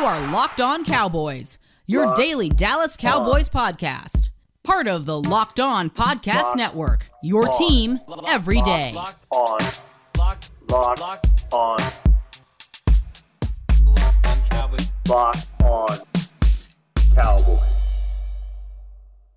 You 0.00 0.06
are 0.06 0.32
Locked 0.32 0.62
On 0.62 0.82
Cowboys, 0.82 1.58
your 1.84 2.14
daily 2.14 2.48
Dallas 2.48 2.96
Cowboys 2.96 3.50
podcast. 3.50 4.30
Part 4.62 4.88
of 4.88 5.04
the 5.04 5.20
Locked 5.20 5.60
On 5.60 5.90
Podcast 5.90 6.42
Locked 6.42 6.56
Network, 6.56 7.10
your 7.22 7.46
On. 7.46 7.58
team 7.58 8.00
every 8.26 8.62
day. 8.62 8.92
Locked, 8.94 9.26
on, 9.30 9.58
locked, 10.16 10.50
locked 10.70 11.00
locked, 11.00 11.52
on, 11.52 11.76
locked 13.84 14.26
on 14.26 14.42
Cowboys. 14.48 14.90
locked 15.06 15.62
on 15.64 15.98
Cowboys. 17.14 17.60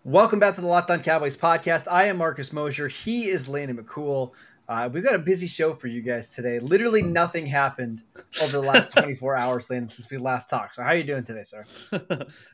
Welcome 0.06 0.40
back 0.40 0.56
to 0.56 0.62
the 0.62 0.68
Locked 0.68 0.92
On 0.92 1.04
Cowboys 1.04 1.36
podcast. 1.36 1.92
I 1.92 2.06
am 2.06 2.16
Marcus 2.16 2.54
Mosher. 2.54 2.88
He 2.88 3.26
is 3.26 3.50
Landon 3.50 3.76
McCool. 3.76 4.32
Uh, 4.74 4.90
we've 4.90 5.04
got 5.04 5.14
a 5.14 5.20
busy 5.20 5.46
show 5.46 5.72
for 5.76 5.86
you 5.86 6.02
guys 6.02 6.32
today. 6.32 6.58
Literally 6.58 7.04
nothing 7.04 7.46
happened 7.46 8.02
over 8.42 8.54
the 8.54 8.60
last 8.60 8.92
24 8.98 9.36
hours, 9.36 9.70
Landon, 9.70 9.88
since 9.88 10.10
we 10.10 10.18
last 10.18 10.50
talked. 10.50 10.74
So 10.74 10.82
how 10.82 10.90
are 10.90 10.96
you 10.96 11.04
doing 11.04 11.24
today, 11.24 11.44
sir? 11.44 11.64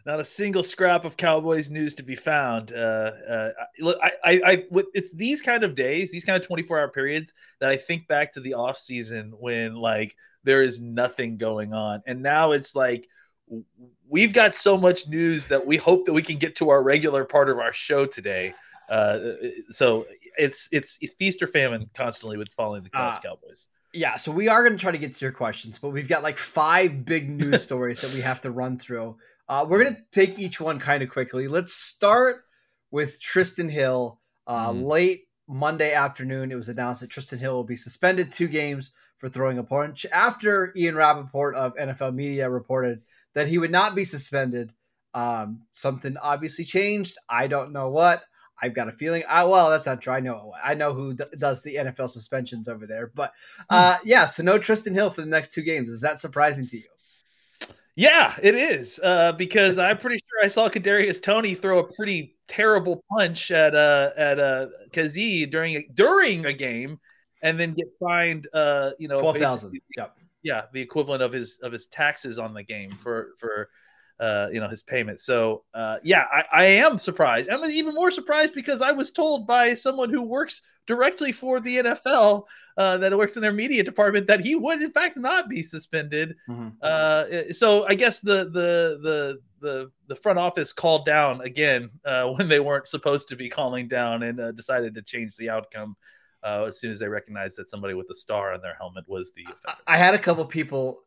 Not 0.05 0.19
a 0.19 0.25
single 0.25 0.61
scrap 0.61 1.05
of 1.05 1.15
Cowboys 1.15 1.69
news 1.69 1.95
to 1.95 2.03
be 2.03 2.17
found. 2.17 2.73
Uh, 2.73 3.11
uh, 3.25 3.49
look, 3.79 3.97
I, 4.03 4.11
I, 4.25 4.41
I, 4.45 4.65
it's 4.93 5.13
these 5.13 5.41
kind 5.41 5.63
of 5.63 5.75
days, 5.75 6.11
these 6.11 6.25
kind 6.25 6.35
of 6.35 6.45
24 6.45 6.79
hour 6.79 6.89
periods 6.89 7.33
that 7.61 7.69
I 7.69 7.77
think 7.77 8.05
back 8.09 8.33
to 8.33 8.41
the 8.41 8.55
off 8.55 8.77
season 8.77 9.31
when 9.39 9.75
like 9.75 10.13
there 10.43 10.61
is 10.61 10.81
nothing 10.81 11.37
going 11.37 11.73
on, 11.73 12.03
and 12.05 12.21
now 12.21 12.51
it's 12.51 12.75
like 12.75 13.07
we've 14.09 14.33
got 14.33 14.57
so 14.57 14.77
much 14.77 15.07
news 15.07 15.47
that 15.47 15.65
we 15.65 15.77
hope 15.77 16.05
that 16.05 16.13
we 16.13 16.21
can 16.21 16.37
get 16.37 16.57
to 16.57 16.69
our 16.69 16.83
regular 16.83 17.23
part 17.23 17.49
of 17.49 17.59
our 17.59 17.71
show 17.71 18.05
today. 18.05 18.53
Uh, 18.89 19.19
so 19.69 20.05
it's 20.37 20.69
it's 20.71 20.97
it's 21.01 21.13
feast 21.15 21.41
or 21.41 21.47
famine 21.47 21.89
constantly 21.95 22.37
with 22.37 22.49
following 22.53 22.83
the 22.83 22.89
Dallas 22.89 23.15
Ah. 23.17 23.21
Cowboys. 23.21 23.67
Yeah, 23.93 24.17
so 24.17 24.31
we 24.31 24.47
are 24.47 24.63
going 24.63 24.77
to 24.77 24.81
try 24.81 24.91
to 24.91 24.97
get 24.99 25.15
to 25.15 25.25
your 25.25 25.31
questions, 25.31 25.79
but 25.79 25.89
we've 25.89 26.07
got 26.07 26.21
like 26.21 26.37
five 26.37 27.05
big 27.05 27.27
news 27.29 27.63
stories 27.67 27.99
that 28.01 28.13
we 28.13 28.21
have 28.21 28.39
to 28.41 28.51
run 28.51 28.77
through. 28.77 29.17
Uh, 29.47 29.65
we're 29.67 29.83
going 29.83 29.95
to 29.95 30.01
take 30.11 30.37
each 30.37 30.61
one 30.61 30.77
kind 30.77 31.01
of 31.01 31.09
quickly. 31.09 31.47
Let's 31.47 31.73
start 31.73 32.43
with 32.91 33.19
Trysten 33.19 33.69
Hill. 33.69 34.19
Uh, 34.45 34.69
Mhm. 34.69 34.83
Late 34.85 35.21
Monday 35.47 35.93
afternoon, 35.93 36.51
it 36.51 36.55
was 36.55 36.69
announced 36.69 37.01
that 37.01 37.09
Trysten 37.09 37.39
Hill 37.39 37.53
will 37.55 37.63
be 37.63 37.75
suspended 37.75 38.31
two 38.31 38.47
games 38.47 38.91
for 39.17 39.27
throwing 39.27 39.57
a 39.57 39.63
punch 39.63 40.05
after 40.13 40.71
Ian 40.75 40.93
Rapoport 40.95 41.55
of 41.55 41.75
NFL 41.75 42.13
Media 42.13 42.47
reported 42.47 43.01
that 43.33 43.47
he 43.47 43.57
would 43.57 43.71
not 43.71 43.95
be 43.95 44.03
suspended. 44.03 44.71
Um, 45.15 45.63
something 45.71 46.15
obviously 46.21 46.63
changed. 46.65 47.17
I 47.27 47.47
don't 47.47 47.71
know 47.73 47.89
what. 47.89 48.21
I've 48.61 48.73
got 48.73 48.87
a 48.87 48.91
feeling. 48.91 49.23
I, 49.27 49.43
well, 49.45 49.69
that's 49.69 49.85
not 49.85 50.01
true. 50.01 50.13
I 50.13 50.19
know. 50.19 50.53
I 50.63 50.73
know 50.73 50.93
who 50.93 51.13
d- 51.13 51.23
does 51.37 51.61
the 51.61 51.75
NFL 51.75 52.09
suspensions 52.09 52.67
over 52.67 52.85
there. 52.85 53.11
But 53.13 53.33
uh, 53.69 53.97
yeah, 54.03 54.25
so 54.25 54.43
no 54.43 54.59
Trysten 54.59 54.93
Hill 54.93 55.09
for 55.09 55.21
the 55.21 55.27
next 55.27 55.51
two 55.51 55.61
games. 55.61 55.89
Is 55.89 56.01
that 56.01 56.19
surprising 56.19 56.67
to 56.67 56.77
you? 56.77 56.83
Yeah, 57.95 58.33
it 58.41 58.55
is 58.55 58.97
uh, 59.03 59.33
because 59.33 59.77
I'm 59.77 59.97
pretty 59.97 60.17
sure 60.19 60.45
I 60.45 60.47
saw 60.47 60.69
Kadarius 60.69 61.21
Toney 61.21 61.53
throw 61.53 61.79
a 61.79 61.93
pretty 61.95 62.37
terrible 62.47 63.03
punch 63.11 63.51
at 63.51 63.75
uh, 63.75 64.11
at 64.15 64.39
uh, 64.39 64.67
Kazee 64.91 65.49
during 65.51 65.75
a, 65.75 65.87
during 65.93 66.45
a 66.45 66.53
game, 66.53 66.97
and 67.43 67.59
then 67.59 67.73
get 67.73 67.87
fined. 67.99 68.47
Uh, 68.53 68.91
you 68.99 69.09
know, 69.09 69.19
Twelve 69.19 69.37
thousand. 69.37 69.77
Yep. 69.97 70.15
Yeah, 70.43 70.61
the 70.71 70.79
equivalent 70.79 71.21
of 71.21 71.33
his 71.33 71.59
of 71.61 71.73
his 71.73 71.87
taxes 71.87 72.39
on 72.39 72.53
the 72.53 72.63
game 72.63 72.91
for 72.91 73.31
for 73.37 73.69
uh, 74.19 74.47
you 74.51 74.59
know 74.59 74.67
his 74.67 74.83
payment. 74.83 75.19
So 75.19 75.63
uh, 75.73 75.97
yeah, 76.03 76.25
I, 76.31 76.43
I 76.51 76.65
am 76.65 76.99
surprised. 76.99 77.49
I'm 77.49 77.63
even 77.69 77.93
more 77.95 78.11
surprised 78.11 78.53
because 78.53 78.81
I 78.81 78.91
was 78.91 79.11
told 79.11 79.47
by 79.47 79.75
someone 79.75 80.09
who 80.09 80.23
works 80.23 80.61
directly 80.87 81.31
for 81.31 81.59
the 81.59 81.77
NFL 81.77 82.45
uh, 82.77 82.97
that 82.97 83.15
works 83.17 83.35
in 83.35 83.41
their 83.41 83.53
media 83.53 83.83
department 83.83 84.27
that 84.27 84.39
he 84.39 84.55
would 84.55 84.81
in 84.81 84.91
fact 84.91 85.17
not 85.17 85.49
be 85.49 85.63
suspended. 85.63 86.35
Uh, 86.81 87.53
so 87.53 87.85
I 87.87 87.95
guess 87.95 88.19
the 88.19 88.45
the 88.45 88.99
the 89.01 89.39
the 89.61 89.91
the 90.07 90.15
front 90.15 90.39
office 90.39 90.73
called 90.73 91.05
down 91.05 91.41
again 91.41 91.89
uh, 92.05 92.27
when 92.29 92.47
they 92.47 92.59
weren't 92.59 92.87
supposed 92.87 93.29
to 93.29 93.35
be 93.35 93.49
calling 93.49 93.87
down 93.87 94.23
and 94.23 94.39
uh, 94.39 94.51
decided 94.51 94.95
to 94.95 95.01
change 95.01 95.35
the 95.35 95.49
outcome 95.49 95.95
uh, 96.43 96.65
as 96.67 96.79
soon 96.79 96.91
as 96.91 96.99
they 96.99 97.07
recognized 97.07 97.57
that 97.57 97.69
somebody 97.69 97.93
with 97.93 98.09
a 98.09 98.15
star 98.15 98.53
on 98.53 98.61
their 98.61 98.75
helmet 98.75 99.03
was 99.07 99.31
the 99.35 99.43
offender. 99.43 99.81
I 99.87 99.97
had 99.97 100.13
a 100.13 100.19
couple 100.19 100.45
people 100.45 101.03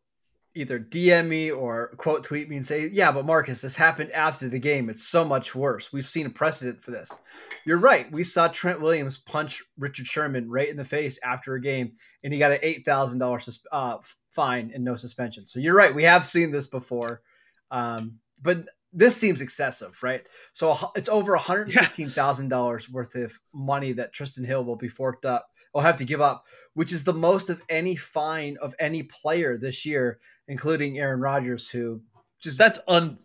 either 0.54 0.78
DM 0.78 1.28
me 1.28 1.50
or 1.50 1.88
quote 1.96 2.24
tweet 2.24 2.48
me 2.48 2.56
and 2.56 2.66
say, 2.66 2.88
"Yeah, 2.92 3.12
but 3.12 3.26
Marcus, 3.26 3.60
this 3.60 3.76
happened 3.76 4.12
after 4.12 4.48
the 4.48 4.58
game. 4.58 4.88
It's 4.88 5.06
so 5.06 5.24
much 5.24 5.54
worse. 5.54 5.92
We've 5.92 6.06
seen 6.08 6.26
a 6.26 6.30
precedent 6.30 6.82
for 6.82 6.90
this." 6.90 7.16
You're 7.64 7.78
right. 7.78 8.10
We 8.10 8.24
saw 8.24 8.48
Trent 8.48 8.80
Williams 8.80 9.18
punch 9.18 9.62
Richard 9.78 10.06
Sherman 10.06 10.50
right 10.50 10.68
in 10.68 10.76
the 10.76 10.84
face 10.84 11.18
after 11.22 11.54
a 11.54 11.60
game, 11.60 11.92
and 12.22 12.32
he 12.32 12.38
got 12.38 12.52
an 12.52 12.58
eight 12.62 12.84
thousand 12.84 13.18
dollars 13.18 13.60
uh, 13.70 13.98
fine 14.30 14.72
and 14.74 14.84
no 14.84 14.96
suspension. 14.96 15.46
So 15.46 15.60
you're 15.60 15.76
right. 15.76 15.94
We 15.94 16.04
have 16.04 16.26
seen 16.26 16.50
this 16.50 16.66
before, 16.66 17.22
um, 17.70 18.18
but 18.40 18.66
this 18.92 19.16
seems 19.16 19.40
excessive, 19.40 20.02
right? 20.02 20.22
So 20.52 20.76
it's 20.94 21.08
over 21.08 21.32
one 21.32 21.40
hundred 21.40 21.72
fifteen 21.72 22.10
thousand 22.10 22.48
dollars 22.48 22.90
worth 22.90 23.14
of 23.14 23.38
money 23.54 23.92
that 23.92 24.14
Trysten 24.14 24.46
Hill 24.46 24.64
will 24.64 24.76
be 24.76 24.88
forked 24.88 25.24
up. 25.24 25.46
Will 25.74 25.80
have 25.80 25.96
to 25.98 26.04
give 26.04 26.20
up, 26.20 26.46
which 26.74 26.92
is 26.92 27.04
the 27.04 27.14
most 27.14 27.48
of 27.48 27.62
any 27.68 27.96
fine 27.96 28.58
of 28.60 28.74
any 28.78 29.02
player 29.04 29.56
this 29.56 29.86
year, 29.86 30.18
including 30.48 30.98
Aaron 30.98 31.20
Rodgers, 31.20 31.68
who 31.68 32.02
just 32.40 32.58
That's 32.58 32.78
un. 32.88 33.18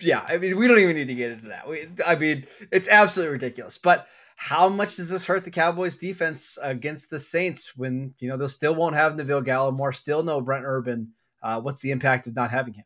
yeah. 0.00 0.24
I 0.28 0.38
mean, 0.38 0.56
we 0.56 0.68
don't 0.68 0.78
even 0.78 0.96
need 0.96 1.08
to 1.08 1.14
get 1.14 1.32
into 1.32 1.48
that. 1.48 1.68
We, 1.68 1.88
I 2.06 2.14
mean, 2.14 2.46
it's 2.70 2.88
absolutely 2.88 3.32
ridiculous. 3.32 3.76
But 3.78 4.06
how 4.36 4.68
much 4.68 4.96
does 4.96 5.08
this 5.08 5.24
hurt 5.24 5.44
the 5.44 5.50
Cowboys' 5.50 5.96
defense 5.96 6.58
against 6.62 7.10
the 7.10 7.18
Saints 7.18 7.76
when 7.76 8.14
you 8.20 8.28
know 8.28 8.36
they 8.36 8.46
still 8.46 8.74
won't 8.74 8.94
have 8.94 9.16
Neville 9.16 9.42
Gallimore, 9.42 9.94
still 9.94 10.22
no 10.22 10.40
Brent 10.40 10.64
Urban? 10.64 11.12
Uh, 11.42 11.60
what's 11.60 11.80
the 11.80 11.90
impact 11.90 12.28
of 12.28 12.36
not 12.36 12.52
having 12.52 12.74
him? 12.74 12.84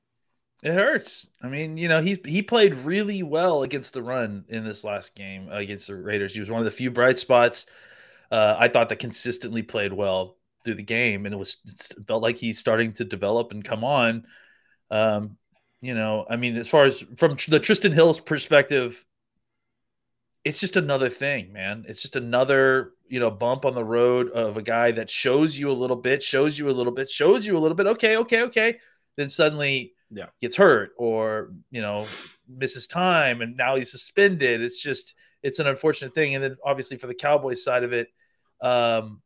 It 0.63 0.73
hurts. 0.73 1.27
I 1.43 1.49
mean, 1.49 1.77
you 1.77 1.89
know, 1.89 2.01
he's 2.01 2.19
he 2.25 2.41
played 2.41 2.75
really 2.77 3.23
well 3.23 3.65
against 3.65 3.93
the 3.93 4.03
run 4.03 4.45
in 4.49 4.65
this 4.65 4.85
last 4.85 5.15
game 5.15 5.49
against 5.51 5.89
the 5.89 5.97
Raiders. 5.97 6.33
He 6.33 6.41
was 6.41 6.51
one 6.51 6.61
of 6.61 6.65
the 6.65 6.71
few 6.71 6.91
bright 6.91 7.19
spots. 7.19 7.67
Uh, 8.33 8.57
I 8.59 8.69
thought 8.69 8.89
that 8.89 8.99
consistently 8.99 9.63
played 9.63 9.93
well 9.93 10.39
through 10.65 10.77
the 10.77 10.83
game, 10.83 11.27
and 11.27 11.35
it 11.35 11.39
was 11.39 11.59
it 11.67 12.07
felt 12.07 12.23
like 12.23 12.39
he's 12.39 12.59
starting 12.59 12.95
to 12.95 13.05
develop 13.05 13.53
and 13.53 13.63
come 13.63 13.85
on. 13.85 14.27
Um, 14.91 15.37
you 15.83 15.95
know, 15.95 16.27
I 16.31 16.37
mean, 16.37 16.57
as 16.57 16.67
far 16.67 16.85
as 16.87 17.01
from 17.17 17.33
the 17.49 17.61
Trysten 17.61 17.93
Hill's 17.93 18.21
perspective, 18.21 19.05
it's 20.45 20.61
just 20.61 20.77
another 20.77 21.11
thing, 21.11 21.53
man. 21.53 21.85
It's 21.87 22.01
just 22.03 22.17
another, 22.17 22.93
you 23.07 23.21
know, 23.21 23.31
bump 23.31 23.67
on 23.67 23.75
the 23.75 23.85
road 23.85 24.31
of 24.31 24.57
a 24.57 24.63
guy 24.63 24.93
that 24.93 25.11
shows 25.11 25.59
you 25.59 25.71
a 25.71 25.73
little 25.73 25.97
bit, 25.97 26.23
shows 26.23 26.59
you 26.59 26.71
a 26.71 26.73
little 26.73 26.93
bit, 26.93 27.11
shows 27.11 27.47
you 27.47 27.57
a 27.57 27.61
little 27.61 27.77
bit. 27.77 27.87
Okay, 27.87 28.17
okay, 28.17 28.43
okay. 28.45 28.79
Then 29.17 29.29
suddenly 29.29 29.95
Yeah. 30.11 30.29
gets 30.41 30.57
hurt 30.57 30.93
or, 30.97 31.53
you 31.71 31.83
know, 31.83 32.07
misses 32.49 32.87
time 32.87 33.43
and 33.43 33.57
now 33.57 33.77
he's 33.77 33.91
suspended. 33.91 34.63
It's 34.63 34.81
just 34.83 35.15
it's 35.43 35.59
an 35.59 35.67
unfortunate 35.67 36.15
thing. 36.15 36.35
And 36.35 36.43
then 36.43 36.57
obviously 36.65 36.97
for 36.97 37.07
the 37.09 37.15
Cowboys 37.15 37.63
side 37.63 37.85
of 37.85 37.93
it, 37.93 38.09
um, 38.63 39.21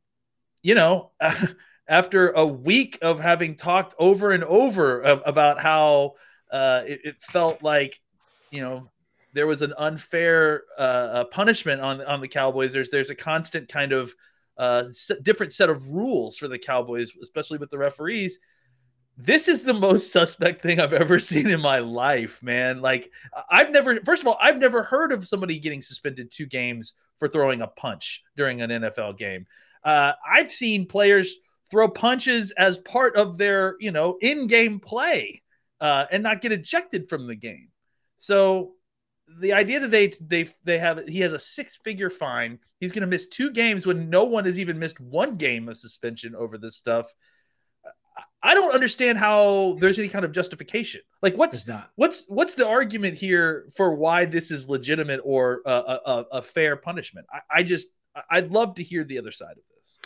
you 0.62 0.74
know, 0.74 1.12
after 1.88 2.30
a 2.30 2.44
week 2.44 2.98
of 3.02 3.20
having 3.20 3.54
talked 3.54 3.94
over 3.98 4.32
and 4.32 4.42
over 4.42 5.02
about 5.02 5.60
how 5.60 6.14
uh, 6.50 6.82
it, 6.86 7.00
it 7.04 7.22
felt 7.22 7.62
like, 7.62 8.00
you 8.50 8.62
know, 8.62 8.90
there 9.32 9.46
was 9.46 9.62
an 9.62 9.74
unfair 9.76 10.62
uh, 10.78 10.80
uh, 10.80 11.24
punishment 11.24 11.80
on 11.82 12.00
on 12.02 12.22
the 12.22 12.28
Cowboys. 12.28 12.72
There's 12.72 12.88
there's 12.88 13.10
a 13.10 13.14
constant 13.14 13.68
kind 13.68 13.92
of 13.92 14.14
uh, 14.56 14.84
different 15.22 15.52
set 15.52 15.68
of 15.68 15.86
rules 15.90 16.38
for 16.38 16.48
the 16.48 16.58
Cowboys, 16.58 17.12
especially 17.22 17.58
with 17.58 17.68
the 17.68 17.76
referees. 17.78 18.38
This 19.18 19.46
is 19.46 19.62
the 19.62 19.74
most 19.74 20.10
suspect 20.12 20.62
thing 20.62 20.80
I've 20.80 20.94
ever 20.94 21.18
seen 21.18 21.48
in 21.48 21.60
my 21.60 21.80
life, 21.80 22.42
man. 22.42 22.80
Like 22.80 23.10
I've 23.50 23.70
never, 23.70 24.00
first 24.00 24.22
of 24.22 24.28
all, 24.28 24.38
I've 24.40 24.58
never 24.58 24.82
heard 24.82 25.12
of 25.12 25.28
somebody 25.28 25.58
getting 25.58 25.82
suspended 25.82 26.30
two 26.30 26.46
games 26.46 26.94
for 27.18 27.28
throwing 27.28 27.62
a 27.62 27.66
punch 27.66 28.22
during 28.36 28.60
an 28.62 28.70
NFL 28.70 29.18
game. 29.18 29.46
Uh, 29.84 30.12
I've 30.28 30.50
seen 30.50 30.86
players 30.86 31.36
throw 31.70 31.88
punches 31.88 32.50
as 32.52 32.78
part 32.78 33.16
of 33.16 33.38
their, 33.38 33.76
you 33.80 33.90
know, 33.90 34.18
in-game 34.20 34.80
play 34.80 35.42
uh, 35.80 36.06
and 36.10 36.22
not 36.22 36.40
get 36.40 36.52
ejected 36.52 37.08
from 37.08 37.26
the 37.26 37.34
game. 37.34 37.68
So 38.16 38.72
the 39.40 39.52
idea 39.52 39.80
that 39.80 39.90
they 39.90 40.12
they 40.20 40.48
they 40.64 40.78
have 40.78 41.06
he 41.06 41.20
has 41.20 41.32
a 41.32 41.38
six-figure 41.38 42.10
fine. 42.10 42.58
He's 42.78 42.92
going 42.92 43.02
to 43.02 43.08
miss 43.08 43.26
two 43.26 43.50
games 43.50 43.86
when 43.86 44.08
no 44.08 44.24
one 44.24 44.44
has 44.44 44.58
even 44.58 44.78
missed 44.78 45.00
one 45.00 45.36
game 45.36 45.68
of 45.68 45.76
suspension 45.76 46.34
over 46.34 46.58
this 46.58 46.76
stuff. 46.76 47.12
I 48.46 48.54
don't 48.54 48.72
understand 48.72 49.18
how 49.18 49.76
there's 49.80 49.98
any 49.98 50.08
kind 50.08 50.24
of 50.24 50.30
justification. 50.30 51.00
Like, 51.20 51.34
what's 51.34 51.64
what's 51.96 52.24
what's 52.28 52.54
the 52.54 52.68
argument 52.68 53.18
here 53.18 53.68
for 53.76 53.94
why 53.94 54.24
this 54.24 54.52
is 54.52 54.68
legitimate 54.68 55.20
or 55.24 55.62
a, 55.66 55.70
a, 55.70 56.26
a- 56.32 56.42
fair 56.42 56.76
punishment? 56.76 57.26
I, 57.32 57.40
I 57.58 57.62
just 57.64 57.88
I'd 58.30 58.52
love 58.52 58.76
to 58.76 58.84
hear 58.84 59.02
the 59.02 59.18
other 59.18 59.32
side 59.32 59.52
of 59.52 59.64
this. 59.76 60.00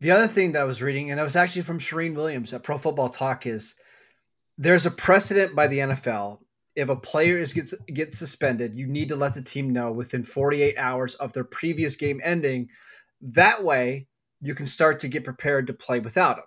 The 0.00 0.10
other 0.10 0.28
thing 0.28 0.52
that 0.52 0.60
I 0.60 0.64
was 0.64 0.82
reading, 0.82 1.10
and 1.10 1.18
it 1.18 1.22
was 1.22 1.34
actually 1.34 1.62
from 1.62 1.80
Charean 1.80 2.14
Williams 2.14 2.52
at 2.52 2.62
Pro 2.62 2.76
Football 2.76 3.08
Talk, 3.08 3.46
is 3.46 3.74
there's 4.58 4.86
a 4.86 4.90
precedent 4.90 5.56
by 5.56 5.66
the 5.66 5.78
NFL. 5.78 6.40
If 6.76 6.90
a 6.90 6.96
player 6.96 7.38
is 7.38 7.54
gets 7.54 7.74
gets 7.92 8.18
suspended, 8.18 8.76
you 8.76 8.86
need 8.86 9.08
to 9.08 9.16
let 9.16 9.32
the 9.32 9.42
team 9.42 9.72
know 9.72 9.90
within 9.92 10.24
48 10.24 10.76
hours 10.76 11.14
of 11.14 11.32
their 11.32 11.44
previous 11.44 11.96
game 11.96 12.20
ending. 12.22 12.68
That 13.22 13.64
way, 13.64 14.08
you 14.42 14.54
can 14.54 14.66
start 14.66 15.00
to 15.00 15.08
get 15.08 15.24
prepared 15.24 15.66
to 15.68 15.72
play 15.72 16.00
without 16.00 16.36
him. 16.36 16.44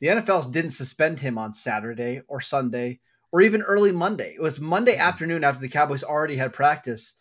The 0.00 0.08
NFLs 0.08 0.50
didn't 0.52 0.70
suspend 0.70 1.20
him 1.20 1.38
on 1.38 1.52
Saturday 1.52 2.22
or 2.28 2.40
Sunday 2.40 3.00
or 3.32 3.42
even 3.42 3.62
early 3.62 3.92
Monday. 3.92 4.34
It 4.34 4.42
was 4.42 4.60
Monday 4.60 4.96
afternoon 4.96 5.44
after 5.44 5.60
the 5.60 5.68
Cowboys 5.68 6.04
already 6.04 6.36
had 6.36 6.52
practice. 6.52 7.14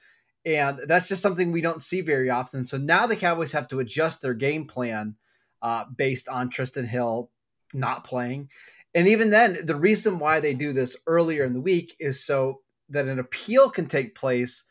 And 0.46 0.80
that's 0.88 1.08
just 1.08 1.22
something 1.22 1.52
we 1.52 1.62
don't 1.62 1.82
see 1.82 2.02
very 2.02 2.30
often. 2.30 2.66
So 2.66 2.78
now 2.78 3.08
the 3.08 3.16
Cowboys 3.16 3.52
have 3.54 3.68
to 3.70 3.80
adjust 3.80 4.22
their 4.22 4.34
game 4.34 4.66
plan 4.66 5.16
uh, 5.62 5.86
based 5.96 6.30
on 6.30 6.50
Trysten 6.50 6.88
Hill 6.88 7.32
not 7.74 8.04
playing. 8.04 8.50
And 8.94 9.08
even 9.08 9.30
then, 9.30 9.58
the 9.64 9.76
reason 9.76 10.20
why 10.20 10.40
they 10.40 10.54
do 10.54 10.72
this 10.72 10.96
earlier 11.08 11.44
in 11.44 11.54
the 11.54 11.62
week 11.62 11.96
is 12.00 12.24
so 12.26 12.62
that 12.90 13.08
an 13.08 13.20
appeal 13.20 13.70
can 13.70 13.88
take 13.88 14.16
place 14.16 14.64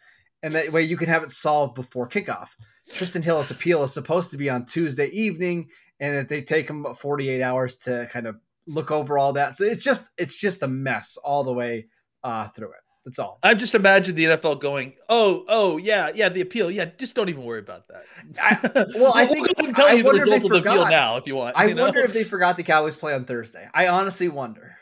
and 0.42 0.54
that 0.54 0.72
way 0.72 0.82
you 0.82 0.96
can 0.96 1.08
have 1.08 1.22
it 1.22 1.30
solved 1.30 1.74
before 1.74 2.08
kickoff. 2.08 2.50
Trysten 2.90 3.24
Hill's 3.24 3.50
appeal 3.50 3.82
is 3.82 3.92
supposed 3.92 4.30
to 4.30 4.36
be 4.36 4.50
on 4.50 4.66
Tuesday 4.66 5.06
evening, 5.06 5.68
and 6.04 6.16
that 6.18 6.28
they 6.28 6.42
take 6.42 6.66
them 6.66 6.84
48 6.94 7.40
hours 7.42 7.76
to 7.76 8.06
kind 8.12 8.26
of 8.26 8.36
look 8.66 8.90
over 8.90 9.18
all 9.18 9.32
that. 9.32 9.56
So 9.56 9.64
it's 9.64 9.84
just 9.84 10.08
it's 10.18 10.38
just 10.38 10.62
a 10.62 10.68
mess 10.68 11.16
all 11.16 11.44
the 11.44 11.52
way 11.52 11.86
uh, 12.22 12.48
through 12.48 12.68
it. 12.68 12.80
That's 13.04 13.18
all. 13.18 13.38
I 13.42 13.52
just 13.52 13.74
imagine 13.74 14.14
the 14.14 14.24
NFL 14.24 14.60
going, 14.60 14.94
"Oh, 15.10 15.44
oh, 15.48 15.76
yeah, 15.76 16.10
yeah, 16.14 16.30
the 16.30 16.40
appeal, 16.40 16.70
yeah, 16.70 16.86
just 16.98 17.14
don't 17.14 17.28
even 17.28 17.44
worry 17.44 17.58
about 17.60 17.86
that." 17.88 18.04
I- 18.42 18.86
well, 18.98 19.12
I 19.14 19.24
We'll 19.30 19.44
think- 19.44 19.58
ahead 19.58 19.74
tell 19.74 19.86
I 19.86 19.92
you 19.92 20.02
the 20.02 20.06
wonder 20.08 20.22
if 20.22 20.28
they 20.28 20.34
result 20.36 20.44
of 20.56 20.64
the 20.64 20.70
appeal 20.70 20.88
now 20.88 21.16
if 21.18 21.26
you 21.26 21.34
want. 21.34 21.54
I 21.58 21.66
you 21.66 21.74
know? 21.74 21.84
wonder 21.84 22.00
if 22.00 22.14
they 22.14 22.24
forgot 22.24 22.56
the 22.56 22.62
Cowboys 22.62 22.96
play 22.96 23.12
on 23.14 23.24
Thursday. 23.26 23.68
I 23.74 23.88
honestly 23.88 24.28
wonder. 24.28 24.76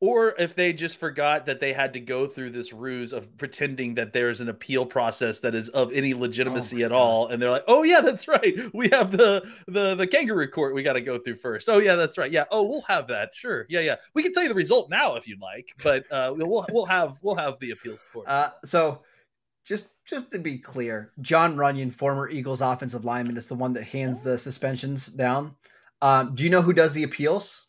Or 0.00 0.34
if 0.38 0.54
they 0.54 0.74
just 0.74 0.98
forgot 0.98 1.46
that 1.46 1.58
they 1.58 1.72
had 1.72 1.94
to 1.94 2.00
go 2.00 2.26
through 2.26 2.50
this 2.50 2.70
ruse 2.72 3.14
of 3.14 3.34
pretending 3.38 3.94
that 3.94 4.12
there's 4.12 4.42
an 4.42 4.50
appeal 4.50 4.84
process 4.84 5.38
that 5.38 5.54
is 5.54 5.70
of 5.70 5.90
any 5.92 6.12
legitimacy 6.12 6.76
my 6.76 6.82
at 6.82 6.92
all 6.92 7.28
and 7.28 7.40
they're 7.40 7.50
like 7.50 7.64
oh 7.66 7.82
yeah 7.82 8.02
that's 8.02 8.28
right. 8.28 8.54
We 8.74 8.88
have 8.90 9.10
the 9.10 9.50
the 9.68 9.94
the 9.94 10.06
kangaroo 10.06 10.48
court 10.48 10.74
we 10.74 10.82
got 10.82 10.94
to 10.94 11.00
go 11.00 11.18
through 11.18 11.36
first. 11.36 11.70
Oh 11.70 11.78
yeah 11.78 11.94
that's 11.94 12.18
right. 12.18 12.30
Yeah. 12.30 12.44
Oh 12.50 12.62
we'll 12.62 12.82
have 12.82 13.08
that. 13.08 13.34
Sure. 13.34 13.64
Yeah 13.70 13.80
yeah. 13.80 13.96
We 14.12 14.22
can 14.22 14.34
tell 14.34 14.42
you 14.42 14.50
the 14.50 14.54
result 14.54 14.90
now 14.90 15.16
if 15.16 15.26
you'd 15.26 15.40
like 15.40 15.68
but 15.82 16.04
uh 16.12 16.34
we'll 16.36 16.66
we'll 16.72 16.86
have 16.86 17.16
we'll 17.22 17.36
have 17.36 17.58
the 17.60 17.70
appeals 17.70 18.04
court. 18.12 18.28
Uh, 18.28 18.50
so 18.64 19.00
just 19.66 19.88
just 20.06 20.30
to 20.30 20.38
be 20.38 20.58
clear, 20.58 21.12
Jon 21.20 21.56
Runyan, 21.56 21.92
former 21.92 22.30
Eagles 22.30 22.60
offensive 22.60 23.04
lineman, 23.04 23.36
is 23.36 23.48
the 23.48 23.54
one 23.54 23.72
that 23.72 23.82
hands 23.82 24.20
the 24.20 24.38
suspensions 24.38 25.08
down. 25.08 25.56
Um, 26.00 26.34
do 26.34 26.44
you 26.44 26.50
know 26.50 26.62
who 26.62 26.72
does 26.72 26.94
the 26.94 27.02
appeals? 27.02 27.65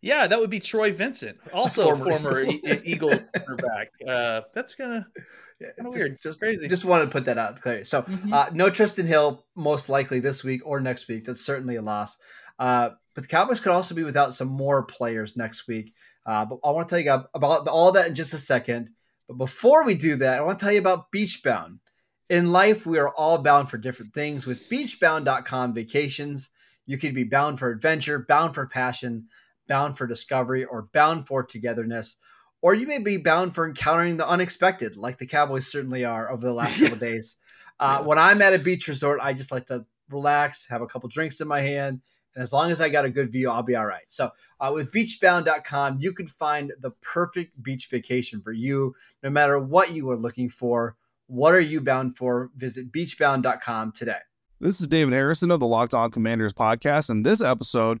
Yeah 0.00 0.26
that 0.26 0.38
would 0.38 0.50
be 0.50 0.60
troy 0.60 0.92
vincent 0.92 1.36
also 1.52 1.84
Former 1.84 2.04
former, 2.10 2.42
Eagle. 2.84 3.18
Quarterback 3.18 3.90
uh 4.08 4.42
that's 4.54 4.74
gonna 4.74 5.06
Yeah, 5.60 5.68
just, 5.82 5.96
weird. 5.98 6.18
Just, 6.22 6.38
Crazy. 6.40 6.68
just 6.68 6.84
wanted 6.84 7.06
to 7.06 7.10
put 7.10 7.24
that 7.24 7.38
out 7.38 7.60
clear. 7.60 7.84
So 7.84 8.02
Mhm. 8.02 8.32
uh, 8.32 8.50
no 8.52 8.70
Trysten 8.70 9.06
Hill, 9.06 9.44
most 9.56 9.88
likely 9.88 10.20
this 10.20 10.44
week 10.44 10.60
or 10.64 10.80
next 10.80 11.08
week. 11.08 11.24
That's 11.24 11.40
certainly 11.44 11.76
a 11.76 11.82
loss. 11.82 12.16
Uh, 12.58 12.90
but 13.14 13.22
the 13.22 13.28
Cowboys 13.28 13.58
could 13.60 13.72
also 13.72 13.94
be 13.94 14.04
without 14.04 14.34
some 14.34 14.48
more 14.48 14.84
players 14.84 15.36
next 15.36 15.66
week. 15.66 15.94
Uh, 16.26 16.44
but 16.44 16.58
I 16.64 16.70
want 16.70 16.88
to 16.88 16.92
tell 16.94 17.04
you 17.04 17.24
about 17.34 17.66
all 17.66 17.90
that 17.92 18.06
in 18.06 18.14
just 18.14 18.34
a 18.34 18.38
second. 18.38 18.90
But 19.26 19.38
before 19.38 19.84
we 19.84 19.94
do 19.94 20.14
that, 20.16 20.38
I 20.38 20.42
want 20.42 20.58
to 20.58 20.64
tell 20.64 20.72
you 20.72 20.78
about 20.78 21.10
Beachbound. 21.10 21.80
In 22.30 22.52
life, 22.52 22.86
we 22.86 22.98
are 22.98 23.08
all 23.14 23.38
bound 23.38 23.68
for 23.70 23.78
different 23.78 24.12
things. 24.14 24.46
With 24.46 24.68
beachbound.com 24.68 25.74
vacations, 25.74 26.50
you 26.86 26.98
could 26.98 27.14
be 27.14 27.24
bound 27.24 27.58
for 27.58 27.70
adventure, 27.70 28.24
bound 28.28 28.54
for 28.54 28.66
passion, 28.66 29.26
bound 29.68 29.96
for 29.96 30.06
discovery, 30.06 30.64
or 30.64 30.88
bound 30.92 31.26
for 31.26 31.42
togetherness. 31.42 32.16
Or 32.60 32.74
you 32.74 32.86
may 32.86 32.98
be 32.98 33.16
bound 33.18 33.54
for 33.54 33.68
encountering 33.68 34.16
the 34.16 34.28
unexpected, 34.28 34.96
like 34.96 35.18
the 35.18 35.26
Cowboys 35.26 35.66
certainly 35.68 36.04
are 36.04 36.30
over 36.32 36.44
the 36.44 36.52
last 36.52 36.80
couple 36.80 36.96
days. 37.10 37.36
Uh, 37.78 37.98
Yeah. 38.00 38.06
When 38.06 38.18
I'm 38.18 38.42
at 38.42 38.54
a 38.54 38.58
beach 38.58 38.88
resort, 38.88 39.20
I 39.22 39.32
just 39.32 39.52
like 39.52 39.66
to 39.66 39.84
relax, 40.10 40.66
have 40.68 40.82
a 40.82 40.86
couple 40.86 41.08
drinks 41.08 41.40
in 41.40 41.46
my 41.46 41.60
hand, 41.60 42.00
and 42.34 42.42
as 42.42 42.52
long 42.52 42.70
as 42.70 42.80
I 42.80 42.88
got 42.88 43.04
a 43.04 43.10
good 43.10 43.30
view, 43.32 43.50
I'll 43.50 43.62
be 43.62 43.76
all 43.76 43.86
right. 43.86 44.04
So, 44.08 44.30
uh, 44.60 44.70
with 44.72 44.90
beachbound.com, 44.92 45.98
you 46.00 46.12
can 46.12 46.26
find 46.26 46.72
the 46.80 46.90
perfect 47.00 47.60
beach 47.62 47.88
vacation 47.88 48.40
for 48.40 48.52
you, 48.52 48.94
no 49.22 49.30
matter 49.30 49.58
what 49.58 49.92
you 49.92 50.08
are 50.10 50.16
looking 50.16 50.48
for. 50.48 50.96
What 51.26 51.54
are 51.54 51.60
you 51.60 51.80
bound 51.80 52.16
for? 52.16 52.50
Visit 52.56 52.90
beachbound.com 52.90 53.92
today. 53.92 54.18
This 54.60 54.80
is 54.80 54.88
David 54.88 55.12
Harrison 55.14 55.50
of 55.50 55.60
the 55.60 55.66
Locked 55.66 55.94
On 55.94 56.10
Commanders 56.10 56.52
podcast, 56.52 57.10
and 57.10 57.24
this 57.24 57.40
episode 57.40 58.00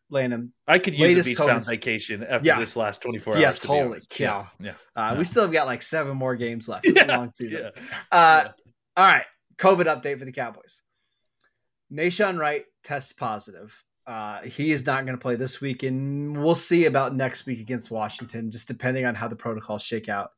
Landon. 0.11 0.53
i 0.67 0.77
could 0.77 0.93
use 0.93 1.25
a 1.25 1.29
beachbound 1.29 1.61
COVID 1.63 1.67
vacation 1.69 2.23
after 2.23 2.45
Yeah. 2.45 2.59
this 2.59 2.75
last 2.75 3.01
24 3.01 3.33
hours 3.33 3.41
Yes, 3.41 3.63
holy 3.63 3.99
cow. 4.09 4.49
yeah, 4.59 4.71
Uh, 4.95 5.11
Yeah. 5.13 5.17
We 5.17 5.23
still 5.23 5.43
have 5.43 5.51
got 5.53 5.65
like 5.67 5.81
seven 5.81 6.17
more 6.17 6.35
games 6.35 6.67
left. 6.69 6.85
It's 6.85 6.95
yeah. 6.97 7.15
a 7.15 7.17
long 7.17 7.31
season. 7.33 7.71
Uh. 8.11 8.49
All 8.97 9.05
right, 9.05 9.23
COVID 9.57 9.85
update 9.85 10.19
for 10.19 10.25
the 10.25 10.31
Cowboys. 10.33 10.81
Nahshon 11.91 12.37
Wright 12.37 12.65
tests 12.83 13.13
positive. 13.13 13.73
Uh, 14.07 14.41
he 14.41 14.71
is 14.71 14.85
not 14.85 15.05
going 15.05 15.17
to 15.17 15.21
play 15.21 15.35
this 15.35 15.61
week, 15.61 15.83
and 15.83 16.35
we'll 16.43 16.55
see 16.55 16.85
about 16.85 17.15
next 17.15 17.45
week 17.45 17.59
against 17.59 17.91
Washington, 17.91 18.51
just 18.51 18.67
depending 18.67 19.05
on 19.05 19.15
how 19.15 19.27
the 19.27 19.35
protocols 19.35 19.81
shake 19.83 20.09
out. 20.09 20.31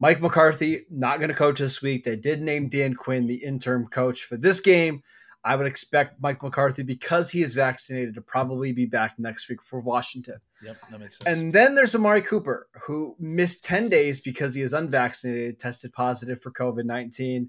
Mike 0.00 0.20
McCarthy 0.20 0.84
not 0.90 1.18
going 1.18 1.28
to 1.28 1.34
coach 1.34 1.58
this 1.58 1.80
week. 1.80 2.04
They 2.04 2.16
did 2.16 2.42
name 2.42 2.68
Dan 2.68 2.94
Quinn 2.94 3.26
the 3.26 3.36
interim 3.36 3.86
coach 3.86 4.24
for 4.24 4.36
this 4.36 4.60
game. 4.60 5.02
I 5.46 5.54
would 5.54 5.68
expect 5.68 6.20
Mike 6.20 6.42
McCarthy, 6.42 6.82
because 6.82 7.30
he 7.30 7.40
is 7.40 7.54
vaccinated, 7.54 8.16
to 8.16 8.20
probably 8.20 8.72
be 8.72 8.84
back 8.84 9.14
next 9.16 9.48
week 9.48 9.62
for 9.62 9.78
Washington. 9.78 10.40
Yep, 10.60 10.76
that 10.90 10.98
makes 10.98 11.18
sense. 11.18 11.36
And 11.36 11.52
then 11.52 11.76
there's 11.76 11.94
Amari 11.94 12.20
Cooper, 12.20 12.66
who 12.82 13.14
missed 13.20 13.62
10 13.62 13.88
days 13.88 14.18
because 14.18 14.56
he 14.56 14.62
is 14.62 14.72
unvaccinated, 14.72 15.60
tested 15.60 15.92
positive 15.92 16.42
for 16.42 16.50
COVID 16.50 16.84
19. 16.84 17.48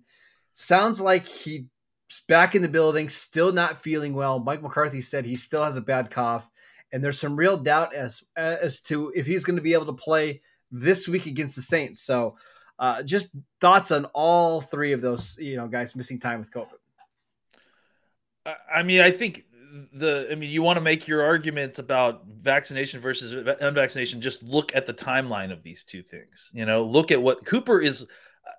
Sounds 0.53 1.01
like 1.01 1.27
he's 1.27 1.63
back 2.27 2.53
in 2.53 2.61
the 2.61 2.67
building, 2.67 3.09
still 3.09 3.51
not 3.51 3.81
feeling 3.81 4.13
well. 4.13 4.37
Mike 4.37 4.61
McCarthy 4.61 5.01
said 5.01 5.25
he 5.25 5.35
still 5.35 5.63
has 5.63 5.75
a 5.75 5.81
bad 5.81 6.11
cough, 6.11 6.51
and 6.93 7.03
there's 7.03 7.19
some 7.19 7.35
real 7.35 7.57
doubt 7.57 7.95
as 7.95 8.23
as 8.35 8.79
to 8.81 9.11
if 9.15 9.25
he's 9.25 9.43
going 9.43 9.57
to 9.57 9.61
be 9.63 9.73
able 9.73 9.87
to 9.87 9.93
play 9.93 10.41
this 10.69 11.07
week 11.07 11.25
against 11.25 11.55
the 11.55 11.63
Saints. 11.63 12.03
So, 12.03 12.37
uh, 12.77 13.01
just 13.01 13.31
thoughts 13.59 13.91
on 13.91 14.05
all 14.13 14.61
three 14.61 14.93
of 14.93 15.01
those, 15.01 15.35
you 15.39 15.57
know, 15.57 15.67
guys 15.67 15.95
missing 15.95 16.19
time 16.19 16.39
with 16.39 16.51
COVID. 16.51 16.77
I- 18.73 18.83
mean, 18.83 19.01
I 19.01 19.11
think 19.11 19.45
the 19.93 20.27
I 20.31 20.35
mean, 20.35 20.49
you 20.49 20.61
want 20.61 20.77
to 20.77 20.81
make 20.81 21.07
your 21.07 21.23
arguments 21.23 21.79
about 21.79 22.25
vaccination 22.25 22.99
versus 22.99 23.33
unvaccination. 23.61 24.21
Just 24.21 24.43
look 24.43 24.75
at 24.75 24.85
the 24.85 24.93
timeline 24.93 25.51
of 25.51 25.63
these 25.63 25.83
two 25.83 26.03
things. 26.03 26.51
You 26.53 26.65
know, 26.65 26.83
look 26.83 27.11
at 27.11 27.21
what 27.21 27.45
Cooper 27.45 27.81
is. 27.81 28.03
Uh, 28.03 28.51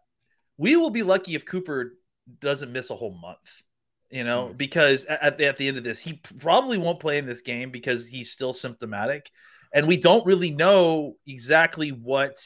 we 0.57 0.76
will 0.76 0.90
be 0.90 1.02
lucky 1.02 1.35
if 1.35 1.45
Cooper 1.45 1.95
doesn't 2.40 2.73
miss 2.73 2.90
a 2.90 2.97
whole 2.97 3.18
month. 3.18 3.62
You 4.11 4.25
know, 4.25 4.47
mm-hmm. 4.47 4.57
because 4.57 5.04
at 5.04 5.37
the, 5.37 5.47
at 5.47 5.57
the 5.57 5.68
end 5.68 5.76
of 5.76 5.85
this, 5.85 6.00
he 6.00 6.14
probably 6.38 6.78
won't 6.78 7.00
play 7.00 7.18
in 7.18 7.26
this 7.26 7.42
game 7.42 7.71
because 7.71 8.07
he's 8.07 8.30
still 8.30 8.54
symptomatic, 8.54 9.30
and 9.75 9.87
we 9.87 9.99
don't 9.99 10.25
really 10.25 10.50
know 10.50 11.16
exactly 11.26 11.90
what 11.90 12.40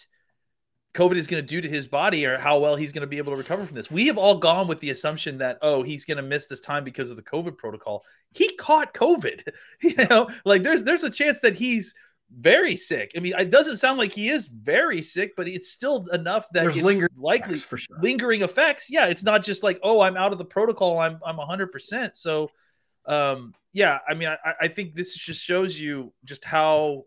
COVID 0.94 1.16
is 1.16 1.26
going 1.26 1.42
to 1.42 1.46
do 1.46 1.61
to 1.61 1.68
his 1.68 1.87
body 1.87 2.26
or 2.26 2.37
how 2.37 2.58
well 2.58 2.76
he's 2.76 2.92
going 2.92 3.02
to 3.02 3.06
be 3.06 3.18
able 3.18 3.32
to 3.32 3.38
recover 3.38 3.64
from 3.64 3.75
this. 3.75 3.90
We 3.90 4.06
have 4.08 4.18
all 4.18 4.37
gone 4.37 4.68
with 4.68 4.80
the 4.80 4.90
assumption 4.90 5.38
that 5.38 5.58
oh, 5.62 5.82
he's 5.82 6.04
going 6.04 6.18
to 6.18 6.22
miss 6.22 6.46
this 6.46 6.61
time 6.61 6.84
because 6.84 7.11
of 7.11 7.16
the 7.16 7.22
COVID 7.22 7.56
protocol. 7.56 8.04
He 8.32 8.54
caught 8.56 8.94
COVID. 8.94 9.49
You 9.82 9.96
know, 10.08 10.28
like 10.44 10.62
there's 10.62 10.84
there's 10.84 11.02
a 11.02 11.11
chance 11.11 11.40
that 11.40 11.54
he's 11.56 11.94
very 12.38 12.76
sick. 12.76 13.12
I 13.16 13.20
mean, 13.20 13.34
it 13.38 13.50
doesn't 13.50 13.78
sound 13.78 13.99
like 13.99 14.12
he 14.12 14.30
is 14.30 14.46
very 14.46 15.02
sick, 15.02 15.34
but 15.37 15.49
it's 15.49 15.70
still 15.70 16.06
enough 16.11 16.46
that 16.52 16.62
There's 16.62 16.80
lingering 16.80 17.11
likely 17.16 17.56
for 17.56 17.76
sure. 17.76 17.99
lingering 18.00 18.42
effects. 18.42 18.88
Yeah, 18.88 19.06
it's 19.06 19.22
not 19.22 19.42
just 19.42 19.62
like, 19.62 19.80
oh, 19.82 20.00
I'm 20.00 20.16
out 20.16 20.32
of 20.32 20.38
the 20.38 20.44
protocol. 20.44 20.99
I'm 20.99 21.20
I'm 21.26 21.37
100%. 21.37 22.16
So, 22.16 22.50
um, 23.06 23.54
yeah, 23.72 23.99
I 24.08 24.14
mean, 24.14 24.28
I, 24.28 24.52
I 24.62 24.68
think 24.68 24.94
this 24.94 25.14
just 25.14 25.42
shows 25.42 25.78
you 25.78 26.12
just 26.25 26.44
how 26.44 27.04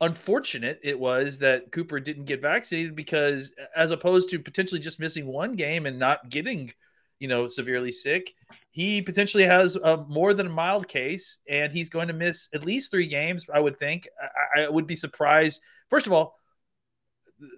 unfortunate 0.00 0.80
it 0.82 0.98
was 0.98 1.38
that 1.38 1.72
Cooper 1.72 2.00
didn't 2.00 2.26
get 2.26 2.40
vaccinated 2.40 2.94
because 2.94 3.52
as 3.74 3.90
opposed 3.90 4.30
to 4.30 4.38
potentially 4.38 4.80
just 4.80 5.00
missing 5.00 5.26
one 5.26 5.54
game 5.54 5.86
and 5.86 5.98
not 5.98 6.28
getting, 6.28 6.72
you 7.18 7.28
know, 7.28 7.46
severely 7.46 7.92
sick, 7.92 8.34
he 8.70 9.02
potentially 9.02 9.44
has 9.44 9.74
a 9.76 10.04
more 10.08 10.34
than 10.34 10.46
a 10.46 10.50
mild 10.50 10.86
case 10.86 11.38
and 11.48 11.72
he's 11.72 11.90
going 11.90 12.08
to 12.08 12.14
miss 12.14 12.48
at 12.54 12.64
least 12.64 12.90
three 12.90 13.06
games, 13.06 13.46
I 13.52 13.60
would 13.60 13.78
think. 13.78 14.08
I, 14.54 14.62
I 14.62 14.68
would 14.68 14.86
be 14.86 14.96
surprised. 14.96 15.60
First 15.90 16.06
of 16.06 16.12
all, 16.12 16.36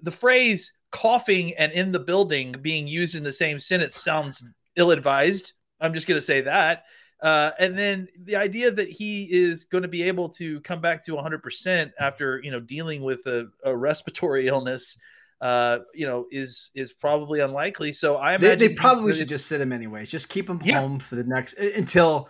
the 0.02 0.10
phrase 0.10 0.72
coughing 0.90 1.54
and 1.56 1.72
in 1.72 1.92
the 1.92 2.00
building 2.00 2.54
being 2.60 2.86
used 2.86 3.14
in 3.14 3.22
the 3.22 3.32
same 3.32 3.58
sentence 3.58 3.96
sounds 3.96 4.44
ill 4.76 4.90
advised. 4.90 5.52
I'm 5.80 5.94
just 5.94 6.06
going 6.08 6.18
to 6.18 6.22
say 6.22 6.42
that. 6.42 6.84
Uh, 7.22 7.50
and 7.58 7.78
then 7.78 8.08
the 8.24 8.36
idea 8.36 8.70
that 8.70 8.88
he 8.88 9.24
is 9.30 9.64
going 9.64 9.82
to 9.82 9.88
be 9.88 10.02
able 10.04 10.28
to 10.28 10.58
come 10.60 10.80
back 10.80 11.04
to 11.04 11.12
100% 11.12 11.92
after 12.00 12.40
you 12.42 12.50
know 12.50 12.60
dealing 12.60 13.02
with 13.02 13.26
a, 13.26 13.48
a 13.64 13.76
respiratory 13.76 14.46
illness, 14.52 14.96
uh, 15.42 15.80
you 15.94 16.06
know, 16.06 16.26
is 16.30 16.70
is 16.74 16.92
probably 16.92 17.40
unlikely. 17.40 17.92
So 17.92 18.16
I 18.16 18.36
They, 18.36 18.46
imagine 18.46 18.58
they 18.58 18.68
he's 18.68 18.78
probably 18.78 19.02
gonna- 19.04 19.14
should 19.16 19.28
just 19.28 19.46
sit 19.46 19.60
him 19.60 19.72
anyways. 19.72 20.08
Just 20.10 20.28
keep 20.28 20.48
him 20.48 20.60
Yeah. 20.64 20.80
home 20.80 20.98
for 20.98 21.16
the 21.16 21.24
next 21.24 21.54
until 21.54 22.28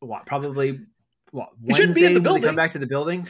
what? 0.00 0.26
Probably 0.26 0.80
what? 1.32 1.48
He 1.66 1.74
shouldn't 1.74 1.94
be 1.96 2.04
in 2.06 2.14
the 2.14 2.20
building. 2.20 2.44
come 2.44 2.54
back 2.56 2.72
to 2.72 2.78
the 2.78 2.86
building. 2.86 3.26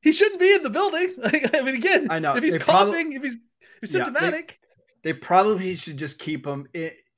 he 0.00 0.12
shouldn't 0.12 0.40
be 0.40 0.52
in 0.54 0.62
the 0.62 0.70
building. 0.70 1.14
Like, 1.18 1.54
I 1.56 1.62
mean, 1.62 1.74
again, 1.74 2.06
I 2.10 2.18
know. 2.20 2.34
if 2.36 2.42
he's 2.44 2.54
They 2.54 2.60
prob- 2.60 2.88
coughing, 2.88 3.12
if 3.14 3.22
he's, 3.22 3.34
if 3.34 3.40
he's 3.80 3.94
Yeah, 3.94 3.98
they- 4.00 4.04
symptomatic, 4.04 4.58
They 5.02 5.12
probably 5.12 5.74
should 5.74 5.96
just 5.96 6.18
keep 6.20 6.46
him 6.46 6.66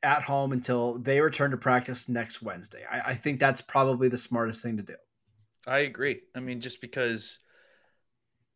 at 0.05 0.23
home 0.23 0.53
until 0.53 0.99
they 0.99 1.21
return 1.21 1.51
to 1.51 1.57
practice 1.57 2.09
next 2.09 2.43
Wednesday. 2.43 2.83
I, 2.91 3.11
I 3.11 3.15
think 3.15 3.41
that's 3.41 3.61
probably 3.61 4.09
the 4.09 4.19
smartest 4.19 4.63
thing 4.63 4.77
to 4.77 4.83
do. 4.83 4.95
I 5.67 5.81
agree. 5.81 6.21
I 6.35 6.41
mean, 6.41 6.61
just 6.61 6.81
because 6.81 7.39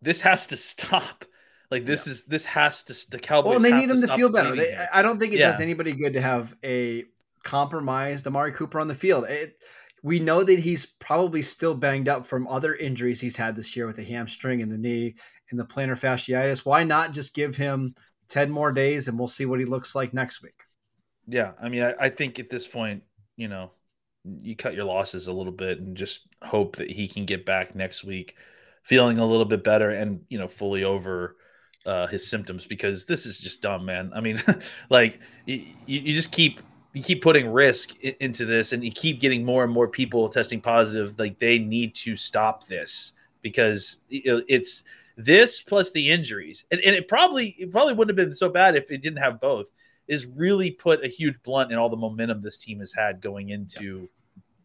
this 0.02 0.20
has 0.20 0.46
to 0.46 0.56
stop. 0.56 1.24
Like 1.70 1.84
this 1.84 2.06
is 2.06 2.24
this 2.24 2.46
has 2.46 2.82
to 2.84 3.10
the 3.10 3.18
Cowboys. 3.18 3.48
Well, 3.48 3.56
and 3.56 3.64
they 3.64 3.72
need 3.72 3.90
him 3.90 4.00
to 4.00 4.06
stop 4.06 4.16
feel 4.16 4.30
better. 4.30 4.56
They. 4.56 4.74
I 4.92 5.02
don't 5.02 5.18
think 5.18 5.34
it 5.34 5.38
does 5.38 5.60
anybody 5.60 5.92
good 5.92 6.14
to 6.14 6.20
have 6.20 6.54
a 6.64 7.04
compromised 7.44 8.26
Amari 8.26 8.52
Cooper 8.52 8.80
on 8.80 8.88
the 8.88 8.94
field. 8.94 9.24
It, 9.24 9.58
we 10.02 10.18
know 10.18 10.42
that 10.42 10.58
he's 10.58 10.86
probably 10.86 11.42
still 11.42 11.74
banged 11.74 12.08
up 12.08 12.24
from 12.24 12.46
other 12.48 12.74
injuries 12.74 13.20
he's 13.20 13.36
had 13.36 13.56
this 13.56 13.76
year 13.76 13.86
with 13.86 13.96
the 13.96 14.04
hamstring 14.04 14.62
and 14.62 14.72
the 14.72 14.78
knee 14.78 15.16
and 15.50 15.58
the 15.58 15.64
plantar 15.64 15.98
fasciitis. 15.98 16.64
Why 16.64 16.84
not 16.84 17.12
just 17.12 17.34
give 17.34 17.56
him 17.56 17.94
10 18.28 18.50
more 18.50 18.72
days 18.72 19.08
and 19.08 19.18
we'll 19.18 19.28
see 19.28 19.44
what 19.46 19.58
he 19.58 19.64
looks 19.64 19.94
like 19.94 20.14
next 20.14 20.42
week? 20.42 20.62
Yeah, 21.28 21.52
I 21.60 21.68
mean, 21.68 21.82
I, 21.82 21.94
I 22.00 22.08
think 22.08 22.38
at 22.38 22.48
this 22.48 22.66
point, 22.66 23.02
you 23.36 23.48
know, 23.48 23.70
you 24.24 24.56
cut 24.56 24.74
your 24.74 24.84
losses 24.84 25.28
a 25.28 25.32
little 25.32 25.52
bit 25.52 25.78
and 25.78 25.96
just 25.96 26.26
hope 26.42 26.76
that 26.76 26.90
he 26.90 27.06
can 27.06 27.26
get 27.26 27.44
back 27.46 27.74
next 27.74 28.02
week 28.02 28.36
feeling 28.82 29.18
a 29.18 29.26
little 29.26 29.44
bit 29.44 29.62
better 29.62 29.90
and 29.90 30.20
you 30.28 30.38
know 30.38 30.48
fully 30.48 30.84
over 30.84 31.36
uh, 31.86 32.06
his 32.06 32.26
symptoms 32.26 32.66
because 32.66 33.04
this 33.04 33.26
is 33.26 33.38
just 33.38 33.60
dumb, 33.60 33.84
man. 33.84 34.10
I 34.14 34.20
mean, 34.20 34.42
like 34.90 35.20
you, 35.46 35.66
you 35.86 36.14
just 36.14 36.32
keep 36.32 36.60
you 36.94 37.02
keep 37.02 37.22
putting 37.22 37.50
risk 37.50 37.94
into 38.00 38.46
this 38.46 38.72
and 38.72 38.82
you 38.84 38.90
keep 38.90 39.20
getting 39.20 39.44
more 39.44 39.64
and 39.64 39.72
more 39.72 39.88
people 39.88 40.28
testing 40.28 40.60
positive. 40.60 41.18
Like 41.18 41.38
they 41.38 41.58
need 41.58 41.94
to 41.96 42.16
stop 42.16 42.66
this 42.66 43.12
because 43.42 43.98
it's 44.10 44.82
this 45.16 45.60
plus 45.60 45.90
the 45.90 46.10
injuries, 46.10 46.64
and, 46.70 46.80
and 46.80 46.96
it 46.96 47.06
probably 47.06 47.54
it 47.58 47.70
probably 47.70 47.92
wouldn't 47.94 48.18
have 48.18 48.26
been 48.28 48.34
so 48.34 48.48
bad 48.48 48.76
if 48.76 48.90
it 48.90 49.02
didn't 49.02 49.22
have 49.22 49.40
both 49.40 49.70
is 50.08 50.26
really 50.26 50.70
put 50.70 51.04
a 51.04 51.08
huge 51.08 51.36
blunt 51.42 51.70
in 51.70 51.78
all 51.78 51.88
the 51.88 51.96
momentum 51.96 52.42
this 52.42 52.56
team 52.56 52.80
has 52.80 52.92
had 52.92 53.20
going 53.20 53.50
into 53.50 54.08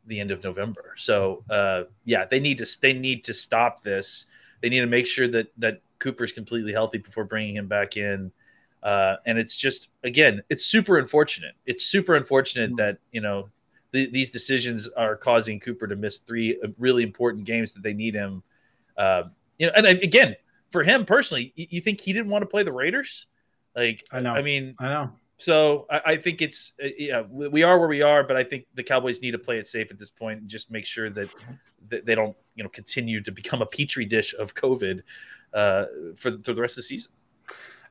the 0.07 0.19
end 0.19 0.31
of 0.31 0.43
November. 0.43 0.93
So 0.97 1.43
uh, 1.49 1.83
yeah, 2.05 2.25
they 2.25 2.39
need 2.39 2.57
to 2.59 2.81
they 2.81 2.93
need 2.93 3.23
to 3.25 3.33
stop 3.33 3.83
this. 3.83 4.25
They 4.61 4.69
need 4.69 4.79
to 4.79 4.87
make 4.87 5.05
sure 5.05 5.27
that 5.27 5.47
that 5.57 5.81
Cooper's 5.99 6.31
completely 6.31 6.71
healthy 6.71 6.97
before 6.97 7.25
bringing 7.25 7.55
him 7.55 7.67
back 7.67 7.97
in. 7.97 8.31
Uh, 8.81 9.15
and 9.25 9.37
it's 9.37 9.55
just 9.55 9.89
again, 10.03 10.41
it's 10.49 10.65
super 10.65 10.97
unfortunate. 10.97 11.55
It's 11.65 11.85
super 11.85 12.15
unfortunate 12.15 12.71
Mhm. 12.71 12.77
that 12.77 12.97
you 13.11 13.21
know 13.21 13.49
th- 13.93 14.11
these 14.11 14.29
decisions 14.29 14.87
are 14.89 15.15
causing 15.15 15.59
Cooper 15.59 15.87
to 15.87 15.95
miss 15.95 16.19
three 16.19 16.59
uh, 16.61 16.67
really 16.77 17.03
important 17.03 17.45
games 17.45 17.71
that 17.73 17.83
they 17.83 17.93
need 17.93 18.13
him. 18.13 18.43
Uh, 18.97 19.23
you 19.57 19.67
know, 19.67 19.73
and 19.75 19.85
again, 19.85 20.35
for 20.71 20.83
him 20.83 21.05
personally, 21.05 21.53
you 21.55 21.79
think 21.79 22.01
he 22.01 22.11
didn't 22.11 22.29
want 22.29 22.41
to 22.41 22.47
play 22.47 22.63
the 22.63 22.71
Raiders? 22.73 23.27
Like, 23.75 24.03
I 24.11 24.19
know. 24.19 24.33
I 24.33 24.41
mean, 24.41 24.75
I 24.79 24.89
know. 24.89 25.11
So 25.43 25.85
I, 25.89 26.01
I 26.13 26.17
think 26.17 26.41
it's 26.41 26.73
uh, 26.83 26.87
yeah 26.97 27.21
we 27.29 27.63
are 27.63 27.77
where 27.79 27.87
we 27.89 28.01
are, 28.01 28.23
but 28.23 28.37
I 28.37 28.43
think 28.43 28.65
the 28.73 28.83
Cowboys 28.83 29.21
need 29.21 29.31
to 29.31 29.39
play 29.39 29.57
it 29.59 29.67
safe 29.67 29.91
at 29.91 29.99
this 29.99 30.09
point 30.09 30.39
and 30.41 30.49
just 30.49 30.71
make 30.71 30.85
sure 30.85 31.09
that, 31.09 31.29
that 31.89 32.05
they 32.05 32.15
don't 32.15 32.35
you 32.55 32.63
know 32.63 32.69
continue 32.69 33.21
to 33.21 33.31
become 33.31 33.61
a 33.61 33.65
petri 33.65 34.05
dish 34.05 34.33
of 34.37 34.55
COVID 34.55 35.01
uh, 35.53 35.85
for 36.15 36.31
for 36.43 36.53
the 36.53 36.61
rest 36.61 36.73
of 36.73 36.77
the 36.77 36.83
season. 36.83 37.11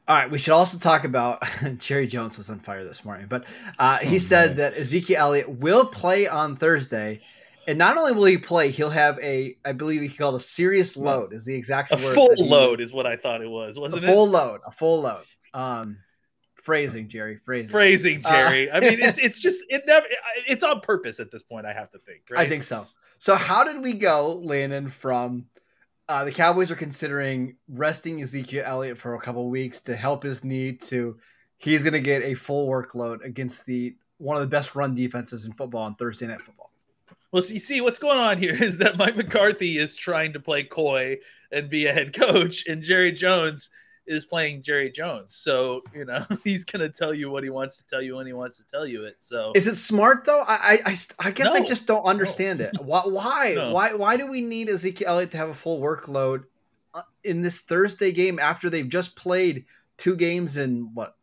All 0.09 0.17
right, 0.17 0.29
we 0.29 0.37
should 0.39 0.53
also 0.53 0.79
talk 0.79 1.05
about 1.05 1.43
Jerry 1.79 2.09
Jones 2.09 2.37
was 2.37 2.51
on 2.51 2.59
fire 2.59 2.85
this 2.85 3.05
morning, 3.05 3.27
but 3.29 3.45
uh, 3.79 3.99
he 3.99 4.17
Oh, 4.17 4.19
said 4.19 4.51
man. 4.51 4.57
that 4.57 4.75
Ezekiel 4.77 5.21
Elliott 5.21 5.49
will 5.49 5.87
play 5.87 6.27
on 6.27 6.57
Thursday, 6.57 7.21
and 7.69 7.79
not 7.79 7.97
only 7.97 8.13
will 8.13 8.25
he 8.25 8.37
play, 8.37 8.71
he'll 8.73 8.91
have 8.91 9.17
a, 9.21 9.55
I 9.65 9.71
believe 9.73 10.01
he 10.03 10.09
called 10.09 10.35
a 10.35 10.41
serious 10.41 10.97
load 10.97 11.33
is 11.33 11.45
the 11.45 11.55
exact 11.55 11.93
A 11.93 11.97
word. 11.97 12.15
full 12.15 12.35
he- 12.37 12.43
load 12.49 12.81
is 12.81 12.93
what 12.93 13.07
I 13.07 13.17
thought 13.17 13.43
it 13.43 13.49
was, 13.49 13.79
wasn't 13.79 14.05
full 14.05 14.11
it? 14.11 14.17
Full 14.17 14.31
load, 14.31 14.61
a 14.67 14.71
full 14.73 15.01
load. 15.03 15.25
Um, 15.55 15.99
phrasing, 16.63 17.09
Jerry, 17.09 17.37
phrasing. 17.37 17.71
Phrasing, 17.71 18.23
Uh, 18.25 18.31
Jerry. 18.31 18.73
I 18.73 18.81
mean, 18.81 19.01
it's 19.01 19.19
it's 19.23 19.43
just 19.43 19.65
it 19.69 19.83
never 19.87 20.07
it's 20.49 20.65
on 20.65 20.81
purpose 20.81 21.21
at 21.21 21.31
this 21.31 21.43
point. 21.43 21.67
I 21.67 21.73
have 21.73 21.91
to 21.91 21.99
think. 21.99 22.23
Right? 22.31 22.41
I 22.41 22.49
think 22.49 22.63
so. 22.63 22.87
So 23.19 23.37
how 23.37 23.63
did 23.65 23.83
we 23.83 23.93
go, 23.93 24.41
Landon, 24.43 24.89
from 24.89 25.47
uh, 26.09 26.25
the 26.25 26.33
Cowboys 26.33 26.71
are 26.71 26.77
considering 26.77 27.57
resting 27.69 28.21
Ezekiel 28.21 28.65
Elliott 28.67 28.99
for 28.99 29.15
a 29.15 29.21
couple 29.21 29.49
weeks 29.49 29.81
to 29.83 29.95
help 29.95 30.23
his 30.23 30.43
knee 30.43 30.73
to 30.73 31.17
he's 31.59 31.83
going 31.83 31.93
to 31.93 32.01
get 32.01 32.23
a 32.23 32.35
full 32.35 32.69
workload 32.69 33.25
against 33.25 33.65
the 33.67 33.95
one 34.19 34.37
of 34.37 34.41
the 34.41 34.49
best 34.49 34.75
run 34.75 34.95
defenses 34.95 35.47
in 35.47 35.53
football 35.53 35.83
on 35.83 35.95
Thursday 35.97 36.27
Night 36.27 36.43
Football. 36.43 36.71
Well, 37.33 37.43
see, 37.43 37.59
see, 37.59 37.81
what's 37.81 37.99
going 37.99 38.19
on 38.19 38.39
here 38.39 38.55
is 38.63 38.77
that 38.79 38.97
Mike 38.97 39.17
McCarthy 39.17 39.79
is 39.79 39.97
trying 39.97 40.33
to 40.35 40.41
play 40.41 40.65
coy 40.65 41.19
and 41.51 41.69
be 41.71 41.87
a 41.87 41.93
head 41.93 42.13
coach, 42.13 42.67
and 42.67 42.83
Jerry 42.83 43.13
Jones 43.13 43.71
is 44.07 44.25
playing 44.25 44.63
Jerry 44.63 44.91
Jones. 44.91 45.37
So 45.37 45.83
you 45.95 46.05
know 46.05 46.25
he's 46.45 46.65
gonna 46.65 46.89
tell 46.89 47.15
you 47.15 47.31
what 47.31 47.45
he 47.45 47.51
wants 47.51 47.79
to 47.79 47.87
tell 47.87 48.03
you 48.03 48.17
when 48.17 48.27
he 48.27 48.33
wants 48.33 48.57
to 48.59 48.65
tell 48.65 48.87
you 48.87 49.05
it. 49.05 49.17
So 49.21 49.53
Is 49.55 49.67
it 49.67 49.77
smart 49.77 50.25
though? 50.25 50.43
I 50.47 50.81
I, 50.85 50.91
I, 50.91 50.97
I 51.29 51.31
guess 51.31 51.55
I 51.55 51.61
just 51.61 51.87
don't 51.87 52.05
understand 52.05 52.61
it. 52.61 52.75
Why 52.81 53.03
why 53.05 53.55
No. 53.57 53.73
why 53.73 53.95
why 53.95 54.17
do 54.17 54.27
we 54.27 54.41
need 54.41 54.69
Ezekiel 54.69 55.09
Elliott 55.09 55.31
to 55.33 55.37
have 55.37 55.49
a 55.49 55.55
full 55.55 55.81
workload 55.81 56.45
uh, 56.95 57.03
in 57.25 57.43
this 57.43 57.61
Thursday 57.61 58.13
game 58.13 58.39
after 58.39 58.69
they've 58.71 58.89
just 58.89 59.17
played 59.17 59.67
two 59.99 60.17
games 60.17 60.57
in 60.57 60.91
what 60.95 61.15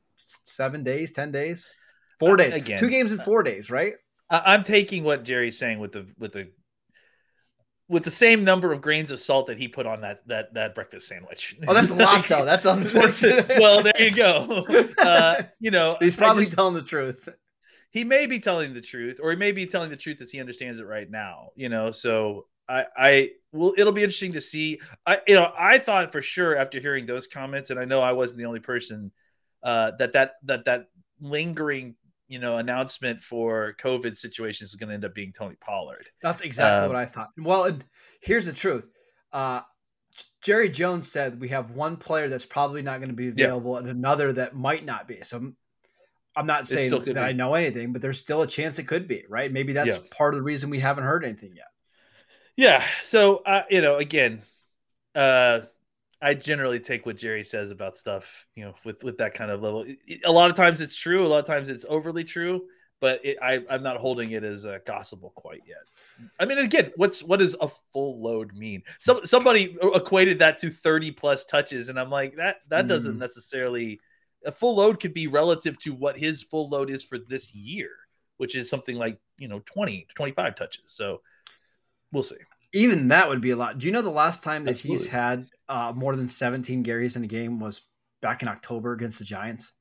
seven 0.43 0.83
days, 0.83 1.12
ten 1.12 1.31
days, 1.31 1.74
four 2.17 2.33
Uh, 2.33 2.38
days, 2.38 2.53
again, 2.53 2.79
two 2.79 2.89
games 2.89 3.12
in 3.12 3.19
four 3.19 3.43
days, 3.43 3.69
right? 3.69 3.93
I'm 4.29 4.63
taking 4.63 5.03
what 5.03 5.25
Jerry's 5.25 5.57
saying 5.57 5.79
with 5.79 5.91
the 5.91 6.05
with 6.19 6.33
the 6.33 6.50
with 7.89 8.03
the 8.03 8.12
same 8.12 8.43
number 8.46 8.72
of 8.72 8.79
grains 8.81 9.12
of 9.12 9.19
salt 9.19 9.48
that 9.48 9.58
he 9.58 9.67
put 9.67 9.86
on 9.86 10.00
that 10.01 10.25
that 10.27 10.53
that 10.53 10.75
breakfast 10.75 11.08
sandwich. 11.08 11.58
Oh, 11.67 11.74
that's 11.74 11.91
a 11.91 11.96
lot 11.96 12.27
though. 12.29 12.46
That's 12.46 12.65
unfortunate. 12.65 13.50
well, 13.60 13.84
there 13.84 14.00
you 14.01 14.15
go. 14.15 14.65
Uh, 14.98 15.43
you 15.60 15.72
know, 15.72 15.98
he's 16.00 16.15
probably 16.15 16.43
just- 16.46 16.55
telling 16.55 16.75
the 16.75 16.81
truth. 16.84 17.27
he 17.91 18.03
may 18.03 18.25
be 18.27 18.39
telling 18.39 18.74
the 18.74 18.81
truth 18.81 19.19
or 19.22 19.31
he 19.31 19.36
may 19.36 19.51
be 19.51 19.65
telling 19.65 19.89
the 19.89 19.98
truth 19.98 20.22
as 20.22 20.31
he 20.31 20.39
understands 20.39 20.79
it 20.79 20.84
right 20.86 21.10
now 21.10 21.50
you 21.55 21.69
know 21.69 21.89
so 21.89 22.46
i 22.69 22.86
i 22.96 23.29
well 23.51 23.74
it'll 23.77 23.91
be 23.93 24.03
interesting 24.03 24.34
to 24.34 24.41
see 24.41 24.79
i 25.08 25.19
you 25.27 25.34
know 25.34 25.51
i 25.58 25.79
thought 25.79 26.12
for 26.12 26.22
sure 26.22 26.55
after 26.55 26.79
hearing 26.79 27.08
those 27.08 27.25
comments 27.25 27.72
and 27.72 27.79
i 27.79 27.86
know 27.86 28.00
i 28.01 28.12
wasn't 28.12 28.38
the 28.38 28.46
only 28.46 28.60
person 28.60 29.12
uh 29.63 29.89
that 29.98 30.13
that 30.13 30.34
that 30.43 30.65
that 30.65 30.89
lingering 31.19 31.96
you 32.29 32.39
know 32.39 32.57
announcement 32.57 33.21
for 33.21 33.75
covid 33.79 34.15
situations 34.15 34.69
is 34.69 34.75
going 34.75 34.88
to 34.88 34.93
end 34.93 35.03
up 35.03 35.13
being 35.13 35.33
tony 35.33 35.55
pollard 35.59 36.07
That's 36.21 36.41
exactly 36.41 36.86
Um, 36.86 36.88
what 36.93 36.95
I 36.95 37.05
thought. 37.05 37.31
Well, 37.38 37.65
and 37.65 37.83
here's 38.21 38.45
the 38.45 38.53
truth. 38.53 38.88
Uh, 39.33 39.62
Jerry 40.41 40.69
Jones 40.69 41.12
said 41.12 41.41
we 41.41 41.50
have 41.50 41.71
one 41.71 41.98
player 41.98 42.29
that's 42.29 42.45
probably 42.45 42.81
not 42.81 43.00
going 43.00 43.09
to 43.09 43.15
be 43.15 43.27
available 43.27 43.77
and 43.77 43.89
another 43.89 44.31
that 44.33 44.55
might 44.55 44.86
not 44.86 45.07
be. 45.07 45.21
So 45.24 45.38
I'm- 45.38 45.55
I'm 46.36 46.45
not 46.45 46.67
saying 46.67 46.91
that 46.91 47.05
be. 47.05 47.17
I 47.17 47.31
know 47.33 47.55
anything, 47.55 47.91
but 47.91 48.01
there's 48.01 48.19
still 48.19 48.43
a 48.43 48.48
chance 48.48 48.79
it 48.79 48.83
could 48.86 49.07
be, 49.07 49.25
right? 49.27 49.51
Maybe 49.51 49.74
that's 49.74 49.95
Yeah. 49.98 50.03
part 50.12 50.33
of 50.33 50.39
the 50.39 50.43
reason 50.43 50.69
we 50.69 50.79
haven't 50.79 51.03
heard 51.03 51.25
anything 51.25 51.55
yet. 51.55 51.67
Yeah. 52.55 52.86
So, 53.03 53.38
uh, 53.38 53.63
you 53.69 53.81
know, 53.81 53.98
again, 53.98 54.41
uh, 55.15 55.62
I 56.21 56.33
generally 56.33 56.79
take 56.79 57.05
what 57.05 57.15
Jerry 57.17 57.43
says 57.43 57.71
about 57.71 57.97
stuff, 57.97 58.45
you 58.55 58.65
know, 58.65 58.73
with 58.83 59.03
with 59.03 59.17
that 59.19 59.33
kind 59.33 59.51
of 59.51 59.61
level. 59.61 59.83
It- 59.83 59.99
it- 60.05 60.21
a 60.25 60.31
lot 60.31 60.49
of 60.49 60.55
times 60.55 60.81
it's 60.81 60.95
true, 60.95 61.25
a 61.25 61.27
lot 61.27 61.39
of 61.39 61.45
times 61.45 61.69
it's 61.69 61.85
overly 61.88 62.23
true, 62.25 62.67
but 62.99 63.23
it, 63.23 63.38
I 63.41 63.63
I'm 63.69 63.83
not 63.83 63.97
holding 63.97 64.31
it 64.31 64.43
as 64.43 64.65
a 64.65 64.81
gospel 64.85 65.31
quite 65.35 65.61
yet. 65.65 65.77
I 66.39 66.45
mean, 66.45 66.57
again, 66.57 66.91
what's 66.97 67.23
what 67.23 67.39
does 67.39 67.55
a 67.61 67.69
full 67.93 68.21
load 68.21 68.53
mean? 68.53 68.83
Some 68.99 69.25
somebody 69.25 69.77
equated 69.81 70.39
that 70.39 70.57
to 70.59 70.69
30 70.69 71.11
plus 71.11 71.45
touches, 71.45 71.88
and 71.88 71.97
I'm 71.97 72.09
like, 72.09 72.35
that 72.35 72.57
that 72.67 72.88
doesn't 72.88 73.15
Mhm. 73.15 73.19
necessarily. 73.19 73.99
A 74.45 74.51
full 74.51 74.75
load 74.75 74.99
could 74.99 75.13
be 75.13 75.27
relative 75.27 75.77
to 75.79 75.93
what 75.93 76.17
his 76.17 76.41
full 76.43 76.69
load 76.69 76.89
is 76.89 77.03
for 77.03 77.17
this 77.17 77.53
year, 77.53 77.91
which 78.38 78.55
is 78.55 78.69
something 78.69 78.95
like 78.97 79.19
you 79.38 79.47
know 79.47 79.59
20 79.65 80.05
to 80.09 80.13
25 80.15 80.55
touches. 80.55 80.83
So 80.91 81.21
we'll 82.11 82.23
see. 82.23 82.35
Even 82.73 83.07
that 83.07 83.29
would 83.29 83.41
be 83.41 83.51
a 83.51 83.55
lot. 83.55 83.77
Do 83.79 83.85
you 83.88 83.93
know 83.93 84.01
the 84.01 84.09
last 84.09 84.43
time 84.43 84.65
that 84.65 84.77
he's 84.79 85.07
had 85.07 85.47
uh, 85.69 85.93
more 85.95 86.15
than 86.15 86.27
17 86.27 86.83
Garys 86.83 87.15
in 87.15 87.23
a 87.23 87.27
game 87.27 87.59
was 87.59 87.81
back 88.21 88.41
in 88.41 88.47
October 88.47 88.93
against 88.93 89.19
the 89.19 89.25
Giants? 89.25 89.71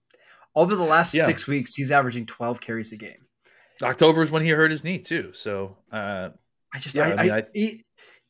Over 0.54 0.75
the 0.76 0.85
last 0.85 1.14
Yeah. 1.14 1.25
six 1.26 1.47
weeks, 1.47 1.75
he's 1.75 1.90
averaging 1.90 2.26
12 2.26 2.61
carries 2.61 2.92
a 2.92 2.97
game. 2.97 3.26
October 3.83 4.23
is 4.23 4.30
when 4.30 4.42
he 4.42 4.50
hurt 4.50 4.71
his 4.71 4.83
knee 4.85 4.99
too. 4.99 5.30
So 5.33 5.76
uh, 5.92 6.30
I 6.75 6.78
just, 6.78 6.95
Yeah, 6.97 7.09
I, 7.09 7.12
I 7.14 7.23
mean, 7.23 7.33
I, 7.33 7.45
I- 7.57 7.80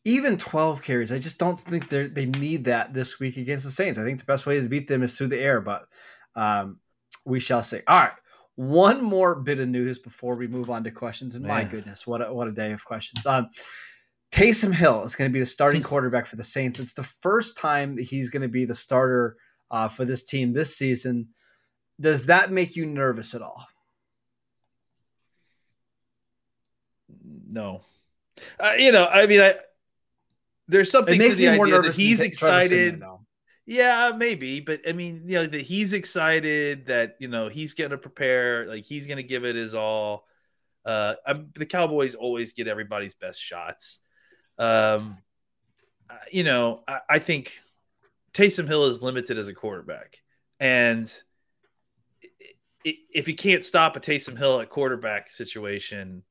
even 0.04 0.36
12 0.38 0.82
carries, 0.82 1.10
I 1.12 1.18
just 1.18 1.38
don't 1.38 1.58
think 1.58 1.88
they 1.88 2.06
they 2.06 2.24
need 2.24 2.64
that 2.64 2.94
this 2.94 3.18
week 3.18 3.36
against 3.36 3.64
the 3.64 3.70
Saints. 3.70 3.98
I 3.98 4.04
think 4.04 4.18
the 4.20 4.24
best 4.24 4.46
way 4.46 4.58
to 4.58 4.68
beat 4.68 4.88
them 4.88 5.02
is 5.02 5.18
through 5.18 5.26
the 5.28 5.38
air, 5.40 5.60
but 5.60 5.86
um, 6.34 6.78
we 7.26 7.40
shall 7.40 7.62
see. 7.62 7.80
All 7.86 8.00
right, 8.00 8.12
one 8.54 9.02
more 9.02 9.40
bit 9.42 9.60
of 9.60 9.68
news 9.68 9.98
before 9.98 10.36
we 10.36 10.46
move 10.46 10.70
on 10.70 10.84
to 10.84 10.90
questions. 10.90 11.34
And 11.34 11.44
my 11.44 11.64
goodness, 11.64 12.06
what 12.06 12.26
a, 12.26 12.32
what 12.32 12.48
a 12.48 12.52
day 12.52 12.72
of 12.72 12.84
questions. 12.84 13.26
Um, 13.26 13.50
Taysom 14.32 14.74
Hill 14.74 15.04
is 15.04 15.14
going 15.14 15.30
to 15.30 15.32
be 15.32 15.40
the 15.40 15.46
starting 15.46 15.80
Hmm. 15.82 15.88
quarterback 15.88 16.26
for 16.26 16.36
the 16.36 16.44
Saints. 16.44 16.78
It's 16.78 16.92
the 16.94 17.02
first 17.02 17.56
time 17.56 17.96
that 17.96 18.02
he's 18.02 18.30
going 18.30 18.42
to 18.42 18.48
be 18.48 18.64
the 18.64 18.74
starter 18.74 19.36
uh, 19.70 19.88
for 19.88 20.04
this 20.04 20.24
team 20.24 20.52
this 20.52 20.76
season. 20.76 21.28
Does 22.00 22.26
that 22.26 22.52
make 22.52 22.76
you 22.76 22.86
nervous 22.86 23.34
at 23.34 23.42
all? 23.42 23.66
no, 27.50 27.80
uh, 28.60 28.74
you 28.78 28.92
know, 28.92 29.06
I 29.06 29.26
mean, 29.26 29.40
I 29.40 29.56
there's 30.68 30.90
something 30.90 31.14
It 31.14 31.18
makes 31.18 31.36
to 31.36 31.42
the 31.42 31.50
me 31.50 31.56
more 31.56 31.66
idea 31.66 31.76
nervous. 31.76 31.96
that 31.96 32.02
he's 32.02 32.18
than 32.18 32.30
Trevor 32.30 32.68
Siemian, 32.68 32.94
excited. 32.96 33.04
Yeah, 33.66 34.12
maybe, 34.16 34.60
but 34.60 34.80
I 34.88 34.92
mean, 34.92 35.22
you 35.26 35.34
know, 35.36 35.46
that 35.46 35.60
he's 35.62 35.92
excited 35.92 36.86
that 36.86 37.16
you 37.18 37.28
know 37.28 37.48
he's 37.48 37.74
going 37.74 37.90
to 37.90 37.98
prepare, 37.98 38.66
like 38.66 38.84
he's 38.84 39.06
going 39.06 39.16
to 39.18 39.22
give 39.22 39.44
it 39.44 39.56
his 39.56 39.74
all. 39.74 40.26
Uh, 40.84 41.14
I'm, 41.26 41.50
the 41.54 41.66
Cowboys 41.66 42.14
always 42.14 42.52
get 42.52 42.68
everybody's 42.68 43.14
best 43.14 43.40
shots. 43.40 43.98
Um, 44.58 45.18
you 46.30 46.44
know, 46.44 46.80
I, 46.86 46.98
I 47.08 47.18
think 47.18 47.60
Taysom 48.32 48.66
Hill 48.66 48.86
is 48.86 49.02
limited 49.02 49.38
as 49.38 49.48
a 49.48 49.54
quarterback, 49.54 50.22
and 50.60 51.12
if 52.84 53.28
you 53.28 53.34
can't 53.34 53.64
stop 53.64 53.96
a 53.96 54.00
Taysom 54.00 54.36
Hill 54.36 54.60
at 54.60 54.70
quarterback 54.70 55.30
situation, 55.30 56.22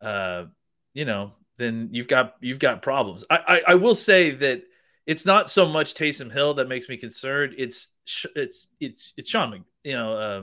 uh, 0.00 0.44
you 0.92 1.04
know, 1.04 1.32
then 1.56 1.88
you've 1.92 2.08
got 2.08 2.36
you've 2.40 2.58
got 2.58 2.82
problems. 2.82 3.24
I, 3.30 3.38
I, 3.46 3.62
I 3.68 3.74
will 3.74 3.94
say 3.94 4.30
that 4.30 4.62
it's 5.06 5.26
not 5.26 5.50
so 5.50 5.66
much 5.66 5.94
Taysom 5.94 6.32
Hill 6.32 6.54
that 6.54 6.68
makes 6.68 6.88
me 6.88 6.96
concerned. 6.96 7.54
It's 7.58 7.88
it's 8.34 8.68
it's 8.80 9.12
it's 9.16 9.30
Sean, 9.30 9.64
you 9.82 9.92
know, 9.92 10.12
uh, 10.14 10.42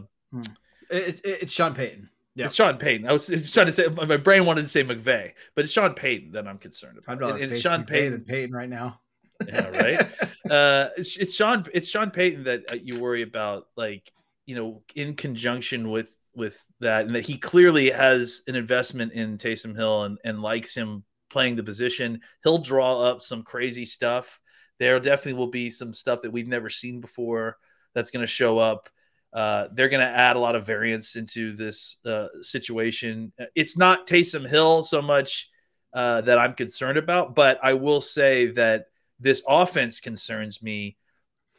It, 0.90 1.22
it, 1.24 1.44
it's 1.44 1.54
Sean 1.54 1.74
Payton. 1.74 2.10
Yeah. 2.36 2.46
it's 2.46 2.56
Sean 2.56 2.78
Payton. 2.78 3.08
I 3.08 3.12
was 3.12 3.28
trying 3.52 3.66
to 3.66 3.74
say 3.74 3.88
my 3.88 4.18
brain 4.18 4.46
wanted 4.46 4.62
to 4.62 4.70
say 4.70 4.84
McVay, 4.84 5.34
but 5.56 5.66
it's 5.66 5.74
Sean 5.74 5.94
Payton 5.94 6.32
that 6.32 6.48
I'm 6.48 6.58
concerned 6.58 6.98
about. 6.98 7.12
I'd 7.14 7.20
rather 7.20 7.34
And- 7.44 7.52
and 7.52 7.62
Sean 7.62 7.84
McVay 7.84 7.88
Payton, 7.88 8.12
than 8.12 8.22
Payton 8.26 8.52
right 8.56 8.70
now. 8.70 9.02
yeah, 9.48 9.68
right. 9.70 10.08
uh, 10.52 10.90
it's, 10.98 11.18
it's 11.18 11.36
Sean 11.36 11.66
it's 11.74 11.90
Sean 11.90 12.12
Payton 12.12 12.44
that 12.46 12.72
uh, 12.72 12.76
you 12.76 13.00
worry 13.00 13.22
about, 13.24 13.68
like 13.76 14.12
you 14.46 14.56
know, 14.56 14.84
in 14.96 15.16
conjunction 15.16 15.90
with 15.90 16.16
with 16.34 16.64
that, 16.80 17.06
and 17.06 17.16
that 17.16 17.26
he 17.26 17.38
clearly 17.38 17.90
has 17.92 18.42
an 18.48 18.56
investment 18.56 19.12
in 19.14 19.38
Taysom 19.38 19.76
Hill 19.76 20.04
and 20.04 20.18
and 20.24 20.42
likes 20.42 20.74
him 20.74 21.04
playing 21.30 21.56
the 21.56 21.64
position. 21.64 22.22
He'll 22.44 22.60
draw 22.60 23.02
up 23.02 23.22
some 23.22 23.44
crazy 23.44 23.86
stuff. 23.86 24.40
There 24.80 25.00
definitely 25.00 25.34
will 25.40 25.48
be 25.52 25.70
some 25.70 25.94
stuff 25.94 26.22
that 26.22 26.32
we've 26.32 26.48
never 26.48 26.70
seen 26.70 27.02
before 27.02 27.58
that's 27.94 28.12
going 28.12 28.22
to 28.22 28.28
show 28.28 28.58
up. 28.58 28.90
Uh, 29.34 29.68
they're 29.74 29.90
going 29.90 30.06
to 30.06 30.12
add 30.12 30.36
a 30.36 30.40
lot 30.40 30.56
of 30.56 30.66
variance 30.66 31.16
into 31.16 31.54
this 31.54 31.98
uh, 32.06 32.28
situation. 32.42 33.32
It's 33.56 33.78
not 33.78 34.06
Taysom 34.08 34.48
Hill 34.48 34.84
so 34.84 35.02
much 35.02 35.50
uh, 35.94 36.22
that 36.22 36.38
I'm 36.38 36.54
concerned 36.54 36.98
about, 36.98 37.34
but 37.36 37.60
I 37.64 37.74
will 37.74 38.02
say 38.02 38.48
that 38.52 38.88
this 39.20 39.42
offense 39.48 40.00
concerns 40.02 40.62
me 40.62 40.98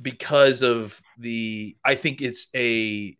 because 0.03 0.63
of 0.63 1.01
the. 1.19 1.77
I 1.85 1.95
think 1.95 2.21
it's 2.21 2.49
a 2.55 3.17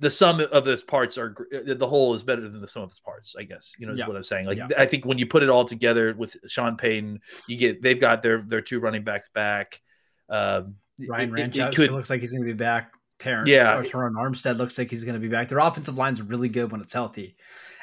the 0.00 0.10
sum 0.10 0.40
of 0.40 0.64
those 0.64 0.82
parts 0.84 1.18
are 1.18 1.34
the 1.50 1.86
whole 1.88 2.14
is 2.14 2.22
better 2.22 2.42
than 2.48 2.60
the 2.60 2.68
sum 2.68 2.84
of 2.84 2.90
its 2.90 3.00
parts. 3.00 3.34
I 3.36 3.42
guess 3.42 3.74
you 3.78 3.86
know 3.86 3.92
is 3.94 3.98
Yeah. 3.98 4.06
what 4.06 4.16
I'm 4.16 4.22
saying. 4.22 4.46
Like 4.46 4.58
Yeah. 4.58 4.68
I 4.78 4.86
think 4.86 5.04
when 5.04 5.18
you 5.18 5.26
put 5.26 5.42
it 5.42 5.48
all 5.50 5.64
together 5.64 6.14
with 6.16 6.36
Sean 6.46 6.76
Payton, 6.76 7.20
you 7.48 7.56
get 7.56 7.82
they've 7.82 8.00
got 8.00 8.22
their 8.22 8.40
their 8.42 8.60
two 8.60 8.78
running 8.80 9.02
backs 9.02 9.28
back. 9.34 9.80
Um, 10.28 10.76
Ryan 11.08 11.36
it- 11.38 11.56
it- 11.56 11.58
it 11.58 11.74
could- 11.74 11.90
looks 11.90 12.10
like 12.10 12.20
he's 12.20 12.32
going 12.32 12.44
to 12.44 12.46
be 12.46 12.52
back. 12.56 12.92
Terran, 13.18 13.46
Yeah. 13.46 13.76
or 13.78 13.84
Terron 13.84 14.12
Armstead 14.12 14.58
looks 14.58 14.78
like 14.78 14.90
he's 14.90 15.04
going 15.04 15.14
to 15.14 15.20
be 15.20 15.28
back. 15.28 15.48
Their 15.48 15.58
offensive 15.58 15.98
line's 15.98 16.22
really 16.22 16.48
good 16.48 16.70
when 16.70 16.80
it's 16.80 16.92
healthy, 16.92 17.36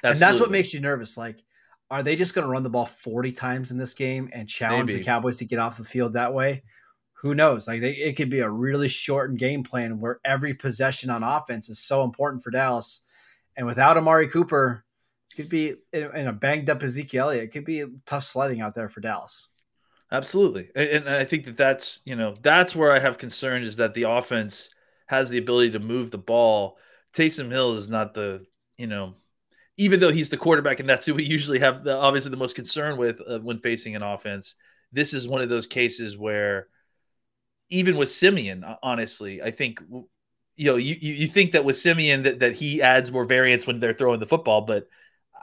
and 0.03 0.19
that's 0.19 0.39
what 0.39 0.51
makes 0.51 0.73
you 0.73 0.79
nervous. 0.79 1.17
Like, 1.17 1.43
are 1.91 2.03
they 2.03 2.15
just 2.15 2.33
going 2.33 2.45
to 2.45 2.51
run 2.51 2.63
the 2.63 2.69
ball 2.69 2.85
forty 2.85 3.31
times 3.31 3.71
in 3.71 3.77
this 3.77 3.93
game 3.93 4.29
and 4.33 4.47
challenge 4.47 4.91
Maybe. 4.91 4.99
the 4.99 5.05
Cowboys 5.05 5.37
to 5.37 5.45
get 5.45 5.59
off 5.59 5.77
the 5.77 5.83
field 5.85 6.13
that 6.13 6.33
way? 6.33 6.63
Who 7.21 7.33
knows? 7.33 7.67
Like, 7.67 7.81
they, 7.81 7.91
it 7.91 8.17
could 8.17 8.29
be 8.29 8.39
a 8.39 8.49
really 8.49 8.87
shortened 8.87 9.39
game 9.39 9.63
plan 9.63 9.99
where 9.99 10.19
every 10.25 10.53
possession 10.53 11.09
on 11.09 11.23
offense 11.23 11.69
is 11.69 11.79
so 11.79 12.03
important 12.03 12.43
for 12.43 12.51
Dallas, 12.51 13.01
and 13.57 13.65
without 13.65 13.97
Amari 13.97 14.27
Cooper, 14.27 14.85
it 15.31 15.35
could 15.35 15.49
be 15.49 15.73
in, 15.91 16.27
a 16.27 16.33
banged 16.33 16.69
up 16.69 16.83
Ezekiel 16.83 17.25
Elliott. 17.25 17.45
It 17.45 17.51
could 17.51 17.65
be 17.65 17.83
tough 18.05 18.23
sledding 18.23 18.61
out 18.61 18.73
there 18.73 18.89
for 18.89 19.01
Dallas. 19.01 19.47
Absolutely, 20.11 20.69
and, 20.75 20.89
and 20.89 21.09
I 21.09 21.25
think 21.25 21.45
that 21.45 21.57
that's 21.57 22.01
you 22.05 22.15
know 22.15 22.35
that's 22.41 22.75
where 22.75 22.91
I 22.91 22.99
have 22.99 23.17
concern 23.17 23.63
is 23.63 23.75
that 23.77 23.93
the 23.93 24.03
offense 24.03 24.69
has 25.05 25.29
the 25.29 25.37
ability 25.37 25.71
to 25.71 25.79
move 25.79 26.11
the 26.11 26.17
ball. 26.17 26.77
Taysom 27.13 27.51
Hill 27.51 27.73
is 27.73 27.89
not 27.89 28.13
the 28.13 28.45
you 28.77 28.87
know, 28.87 29.15
even 29.77 29.99
though 29.99 30.11
he's 30.11 30.29
the 30.29 30.37
quarterback 30.37 30.79
and 30.79 30.89
that's 30.89 31.05
who 31.05 31.15
we 31.15 31.23
usually 31.23 31.59
have 31.59 31.83
the 31.83 31.95
obviously 31.95 32.31
the 32.31 32.37
most 32.37 32.55
concern 32.55 32.97
with 32.97 33.21
uh, 33.27 33.39
when 33.39 33.59
facing 33.59 33.95
an 33.95 34.03
offense. 34.03 34.55
This 34.91 35.13
is 35.13 35.27
one 35.27 35.41
of 35.41 35.49
those 35.49 35.67
cases 35.67 36.17
where 36.17 36.67
even 37.69 37.97
with 37.97 38.09
Siemian, 38.09 38.63
honestly, 38.83 39.41
I 39.41 39.51
think 39.51 39.81
you 40.55 40.71
know 40.71 40.75
you 40.75 40.95
you 40.99 41.13
you 41.13 41.27
think 41.27 41.53
that 41.53 41.65
with 41.65 41.77
Siemian 41.77 42.23
that 42.23 42.39
that 42.39 42.55
he 42.55 42.81
adds 42.81 43.11
more 43.11 43.25
variance 43.25 43.65
when 43.67 43.79
they're 43.79 43.93
throwing 43.93 44.19
the 44.19 44.25
football, 44.25 44.61
but 44.61 44.87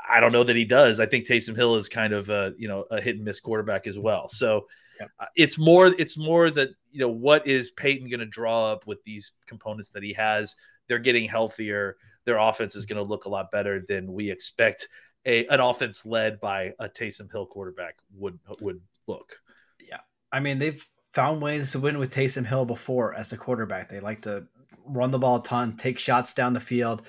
I 0.08 0.20
don't 0.20 0.32
know 0.32 0.44
that 0.44 0.56
he 0.56 0.64
does. 0.64 1.00
I 1.00 1.06
think 1.06 1.26
Taysom 1.26 1.56
Hill 1.56 1.76
is 1.76 1.88
kind 1.88 2.12
of 2.12 2.28
a 2.28 2.52
you 2.56 2.68
know 2.68 2.84
a 2.90 3.00
hit 3.00 3.16
and 3.16 3.24
miss 3.24 3.40
quarterback 3.40 3.86
as 3.86 3.98
well. 3.98 4.28
So 4.28 4.66
Yeah. 5.00 5.06
uh, 5.20 5.26
it's 5.36 5.58
more 5.58 5.86
it's 5.98 6.16
more 6.16 6.50
that 6.50 6.70
you 6.90 7.00
know 7.00 7.08
what 7.08 7.46
is 7.46 7.70
Payton 7.70 8.08
going 8.08 8.20
to 8.20 8.26
draw 8.26 8.70
up 8.72 8.86
with 8.86 9.02
these 9.04 9.32
components 9.46 9.90
that 9.90 10.02
he 10.02 10.12
has. 10.14 10.54
They're 10.88 10.98
getting 10.98 11.28
healthier. 11.28 11.96
Their 12.24 12.38
offense 12.38 12.76
is 12.76 12.86
going 12.86 13.02
to 13.02 13.08
look 13.08 13.24
a 13.24 13.28
lot 13.28 13.50
better 13.50 13.84
than 13.88 14.12
we 14.12 14.30
expect 14.30 14.88
a 15.26 15.46
an 15.46 15.60
offense 15.60 16.04
led 16.04 16.40
by 16.40 16.72
a 16.78 16.88
Taysom 16.88 17.30
Hill 17.30 17.46
quarterback 17.46 17.96
would 18.16 18.38
would 18.60 18.80
look. 19.06 19.36
Yeah, 19.80 20.00
I 20.32 20.40
mean, 20.40 20.58
they've 20.58 20.84
found 21.14 21.42
ways 21.42 21.72
to 21.72 21.78
win 21.80 21.98
with 21.98 22.14
Taysom 22.14 22.46
Hill 22.46 22.64
before 22.64 23.14
as 23.14 23.32
a 23.32 23.36
quarterback. 23.36 23.88
They 23.88 24.00
like 24.00 24.22
to 24.22 24.46
run 24.86 25.10
the 25.10 25.18
ball 25.18 25.36
a 25.36 25.42
ton, 25.42 25.76
take 25.76 25.98
shots 25.98 26.34
down 26.34 26.52
the 26.52 26.60
field. 26.60 27.06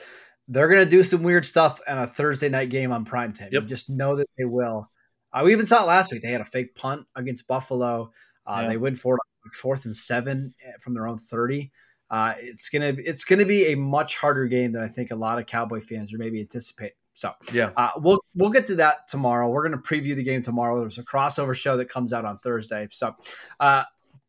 They're 0.48 0.68
going 0.68 0.84
to 0.84 0.90
do 0.90 1.04
some 1.04 1.24
weird 1.24 1.46
stuff 1.46 1.80
on 1.88 1.98
a 2.00 2.08
Thursday 2.08 2.50
night 2.50 2.70
game 2.70 2.92
on 2.92 3.06
primetime. 3.06 3.52
You 3.52 3.60
Yep. 3.62 3.68
just 3.68 3.90
know 3.90 4.16
that 4.18 4.30
they 4.38 4.44
will. 4.46 4.90
Uh, 5.34 5.42
we 5.44 5.52
even 5.52 5.66
saw 5.66 5.84
it 5.84 5.88
last 5.88 6.12
week. 6.12 6.22
They 6.22 6.32
had 6.32 6.42
a 6.42 6.46
fake 6.46 6.76
punt 6.76 7.06
against 7.16 7.48
Buffalo. 7.48 8.12
Uh, 8.46 8.60
Yeah. 8.64 8.70
They 8.70 8.78
win 8.78 8.96
for 8.96 9.16
it, 9.16 9.54
fourth 9.56 9.86
and 9.86 9.96
seven 9.96 10.54
eh, 10.66 10.72
from 10.80 10.94
their 10.94 11.08
own 11.08 11.18
thirty. 11.18 11.72
Uh, 12.10 12.34
it's 12.38 12.70
gonna 12.70 12.94
it's 12.98 13.24
gonna 13.26 13.46
be 13.46 13.72
a 13.72 13.76
much 13.76 14.18
harder 14.18 14.46
game 14.48 14.72
than 14.74 14.84
I 14.84 14.88
think 14.88 15.12
a 15.12 15.16
lot 15.16 15.40
of 15.40 15.46
Cowboy 15.48 15.82
fans 15.82 16.14
are 16.14 16.18
maybe 16.18 16.40
anticipating. 16.40 16.96
So 17.14 17.32
Yeah. 17.52 17.72
uh, 17.78 17.92
we'll 17.98 18.20
we'll 18.36 18.50
get 18.52 18.68
to 18.68 18.76
that 18.76 19.08
tomorrow. 19.08 19.50
We're 19.50 19.68
going 19.68 19.80
to 19.80 19.88
preview 19.88 20.16
the 20.16 20.24
game 20.24 20.42
tomorrow. 20.42 20.80
There's 20.80 20.98
a 20.98 21.04
crossover 21.04 21.56
show 21.56 21.78
that 21.78 21.86
comes 21.90 22.12
out 22.12 22.26
on 22.26 22.40
Thursday. 22.40 22.88
So, 22.92 23.16
uh, 23.60 23.84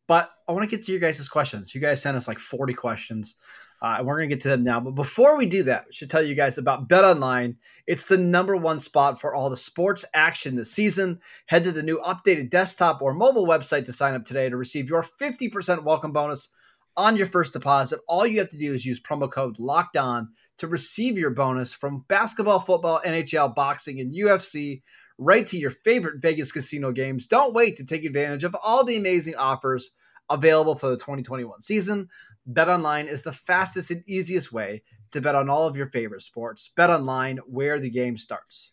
but 0.07 0.31
I 0.47 0.53
want 0.53 0.69
to 0.69 0.77
get 0.77 0.85
to 0.87 0.93
your 0.93 1.01
guys' 1.01 1.27
questions. 1.29 1.75
You 1.75 1.81
guys 1.81 2.03
sent 2.03 2.15
us 2.17 2.29
like 2.29 2.39
40 2.39 2.75
questions, 2.75 3.37
uh, 3.85 4.03
we're 4.03 4.17
going 4.17 4.31
to 4.31 4.35
get 4.35 4.41
to 4.41 4.49
them 4.49 4.63
now. 4.63 4.81
But 4.81 4.93
before 4.93 5.37
we 5.37 5.45
do 5.45 5.63
that, 5.65 5.85
we 5.87 5.93
should 5.93 6.09
tell 6.09 6.23
you 6.23 6.35
guys 6.35 6.57
about 6.57 6.89
Bet 6.89 7.05
Online. 7.05 7.59
It's 7.87 8.07
the 8.07 8.17
number 8.17 8.57
one 8.57 8.81
spot 8.81 9.21
for 9.21 9.35
all 9.35 9.51
the 9.51 9.59
sports 9.59 10.07
action 10.15 10.57
this 10.57 10.73
season. 10.73 11.21
Head 11.49 11.65
to 11.65 11.73
the 11.73 11.83
new 11.83 11.99
updated 11.99 12.49
desktop 12.49 13.03
or 13.03 13.13
mobile 13.13 13.47
website 13.47 13.85
to 13.85 13.93
sign 13.93 14.15
up 14.15 14.25
today 14.25 14.49
to 14.49 14.57
receive 14.57 14.89
your 14.89 15.03
50% 15.03 15.85
welcome 15.85 16.13
bonus 16.13 16.49
on 16.97 17.15
your 17.19 17.27
first 17.27 17.53
deposit. 17.53 18.01
All 18.09 18.27
you 18.27 18.39
have 18.39 18.49
to 18.49 18.59
do 18.59 18.73
is 18.73 18.87
use 18.87 19.01
promo 19.01 19.31
code 19.31 19.59
Locked 19.59 19.99
On 19.99 20.31
to 20.57 20.67
receive 20.67 21.19
your 21.19 21.33
bonus 21.33 21.75
from 21.75 22.07
basketball, 22.09 22.61
football, 22.61 23.03
NHL, 23.05 23.55
boxing, 23.55 24.01
and 24.01 24.15
UFC 24.15 24.81
right 25.19 25.47
to 25.49 25.59
your 25.59 25.71
favorite 25.71 26.23
Vegas 26.23 26.53
casino 26.53 26.91
games. 26.91 27.27
Don't 27.27 27.53
wait 27.53 27.77
to 27.77 27.85
take 27.85 28.07
advantage 28.07 28.45
of 28.45 28.57
all 28.65 28.83
the 28.83 28.97
amazing 28.97 29.35
offers 29.35 29.91
available 30.31 30.75
for 30.75 30.89
the 30.89 30.97
2021 30.97 31.61
season. 31.61 32.09
BetOnline 32.51 33.09
is 33.09 33.23
the 33.23 33.33
fastest 33.33 33.91
and 33.91 34.03
easiest 34.07 34.53
way 34.53 34.83
to 35.13 35.21
bet 35.21 35.35
on 35.35 35.49
all 35.49 35.67
of 35.67 35.77
your 35.77 35.87
favorite 35.87 36.23
sports. 36.23 36.71
BetOnline, 36.77 37.39
where 37.47 37.79
the 37.79 37.91
game 37.91 38.17
starts. 38.17 38.73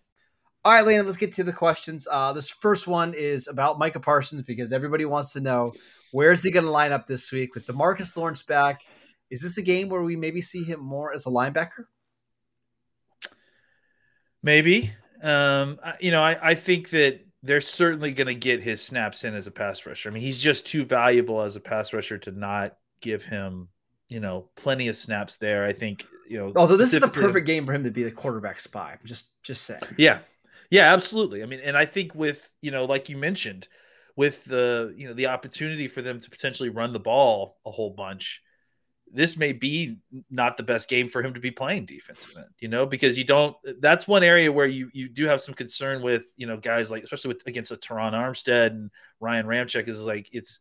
All 0.63 0.71
right, 0.71 0.85
Landon, 0.85 1.07
let's 1.07 1.17
get 1.17 1.33
to 1.33 1.43
the 1.43 1.53
questions. 1.53 2.07
Uh, 2.09 2.33
this 2.33 2.49
first 2.49 2.87
one 2.87 3.15
is 3.15 3.47
about 3.47 3.79
Micah 3.79 3.99
Parsons 3.99 4.43
because 4.43 4.71
everybody 4.71 5.05
wants 5.05 5.33
to 5.33 5.41
know 5.41 5.73
where 6.11 6.31
is 6.31 6.43
he 6.43 6.51
going 6.51 6.65
to 6.65 6.71
line 6.71 6.91
up 6.91 7.07
this 7.07 7.31
week 7.31 7.55
with 7.55 7.65
Demarcus 7.65 8.15
Lawrence 8.15 8.43
back? 8.43 8.81
Is 9.31 9.41
this 9.41 9.57
a 9.57 9.63
game 9.63 9.89
where 9.89 10.03
we 10.03 10.15
maybe 10.15 10.39
see 10.39 10.63
him 10.63 10.79
more 10.79 11.13
as 11.13 11.25
a 11.25 11.29
linebacker? 11.29 11.85
Maybe. 14.43 14.91
Um, 15.23 15.79
you 15.99 16.11
know, 16.11 16.21
I, 16.21 16.51
I 16.51 16.55
think 16.55 16.89
that 16.91 17.25
they're 17.41 17.61
certainly 17.61 18.11
going 18.13 18.27
to 18.27 18.35
get 18.35 18.61
his 18.61 18.81
snaps 18.81 19.23
in 19.23 19.33
as 19.33 19.47
a 19.47 19.51
pass 19.51 19.85
rusher. 19.85 20.09
I 20.09 20.11
mean, 20.11 20.21
he's 20.21 20.39
just 20.39 20.67
too 20.67 20.85
valuable 20.85 21.41
as 21.41 21.55
a 21.55 21.59
pass 21.59 21.91
rusher 21.91 22.19
to 22.19 22.31
not 22.31 22.77
give 23.01 23.23
him, 23.23 23.67
you 24.09 24.19
know, 24.19 24.49
plenty 24.55 24.89
of 24.89 24.95
snaps 24.95 25.37
there. 25.37 25.65
I 25.65 25.73
think, 25.73 26.05
you 26.29 26.37
know, 26.37 26.53
although 26.55 26.77
this 26.77 26.93
is 26.93 27.01
a 27.01 27.07
perfect 27.07 27.47
game 27.47 27.65
for 27.65 27.73
him 27.73 27.83
to 27.83 27.91
be 27.91 28.03
the 28.03 28.11
quarterback 28.11 28.59
spy. 28.59 28.91
I'm 28.91 29.07
just 29.07 29.25
just 29.41 29.63
saying. 29.63 29.81
Yeah. 29.97 30.19
Yeah, 30.71 30.93
absolutely. 30.93 31.43
I 31.43 31.45
mean, 31.45 31.59
and 31.59 31.77
I 31.77 31.85
think 31.85 32.15
with, 32.15 32.51
you 32.61 32.71
know, 32.71 32.85
like 32.85 33.09
you 33.09 33.17
mentioned, 33.17 33.67
with 34.15 34.43
the, 34.45 34.93
you 34.97 35.07
know, 35.07 35.13
the 35.13 35.27
opportunity 35.27 35.87
for 35.87 36.01
them 36.01 36.19
to 36.19 36.29
potentially 36.29 36.69
run 36.69 36.93
the 36.93 36.99
ball 36.99 37.57
a 37.65 37.71
whole 37.71 37.91
bunch, 37.91 38.41
this 39.13 39.37
may 39.37 39.53
be 39.53 39.97
not 40.29 40.57
the 40.57 40.63
best 40.63 40.89
game 40.89 41.09
for 41.09 41.21
him 41.21 41.33
to 41.33 41.41
be 41.41 41.51
playing 41.51 41.85
defensive 41.85 42.37
end, 42.37 42.47
you 42.59 42.69
know, 42.69 42.85
because 42.85 43.17
you 43.17 43.25
don't. 43.25 43.55
That's 43.81 44.07
one 44.07 44.23
area 44.23 44.51
where 44.51 44.65
you 44.65 44.89
you 44.93 45.09
do 45.09 45.27
have 45.27 45.41
some 45.41 45.55
concern 45.55 46.01
with, 46.01 46.23
you 46.37 46.47
know, 46.47 46.57
guys 46.57 46.89
like 46.89 47.03
especially 47.03 47.29
with 47.29 47.47
against 47.47 47.71
a 47.71 47.77
Terron 47.77 48.13
Armstead 48.13 48.67
and 48.67 48.91
Ryan 49.19 49.45
Ramczyk 49.47 49.89
is 49.89 50.03
like 50.05 50.29
it's 50.31 50.59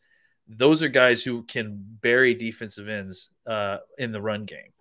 those 0.49 0.83
are 0.83 0.89
guys 0.89 1.23
who 1.23 1.45
can 1.45 1.81
bury 2.03 2.35
defensive 2.35 2.89
ends 2.89 3.31
uh, 3.47 3.79
in 3.99 4.13
the 4.13 4.21
run 4.23 4.47
game. 4.47 4.73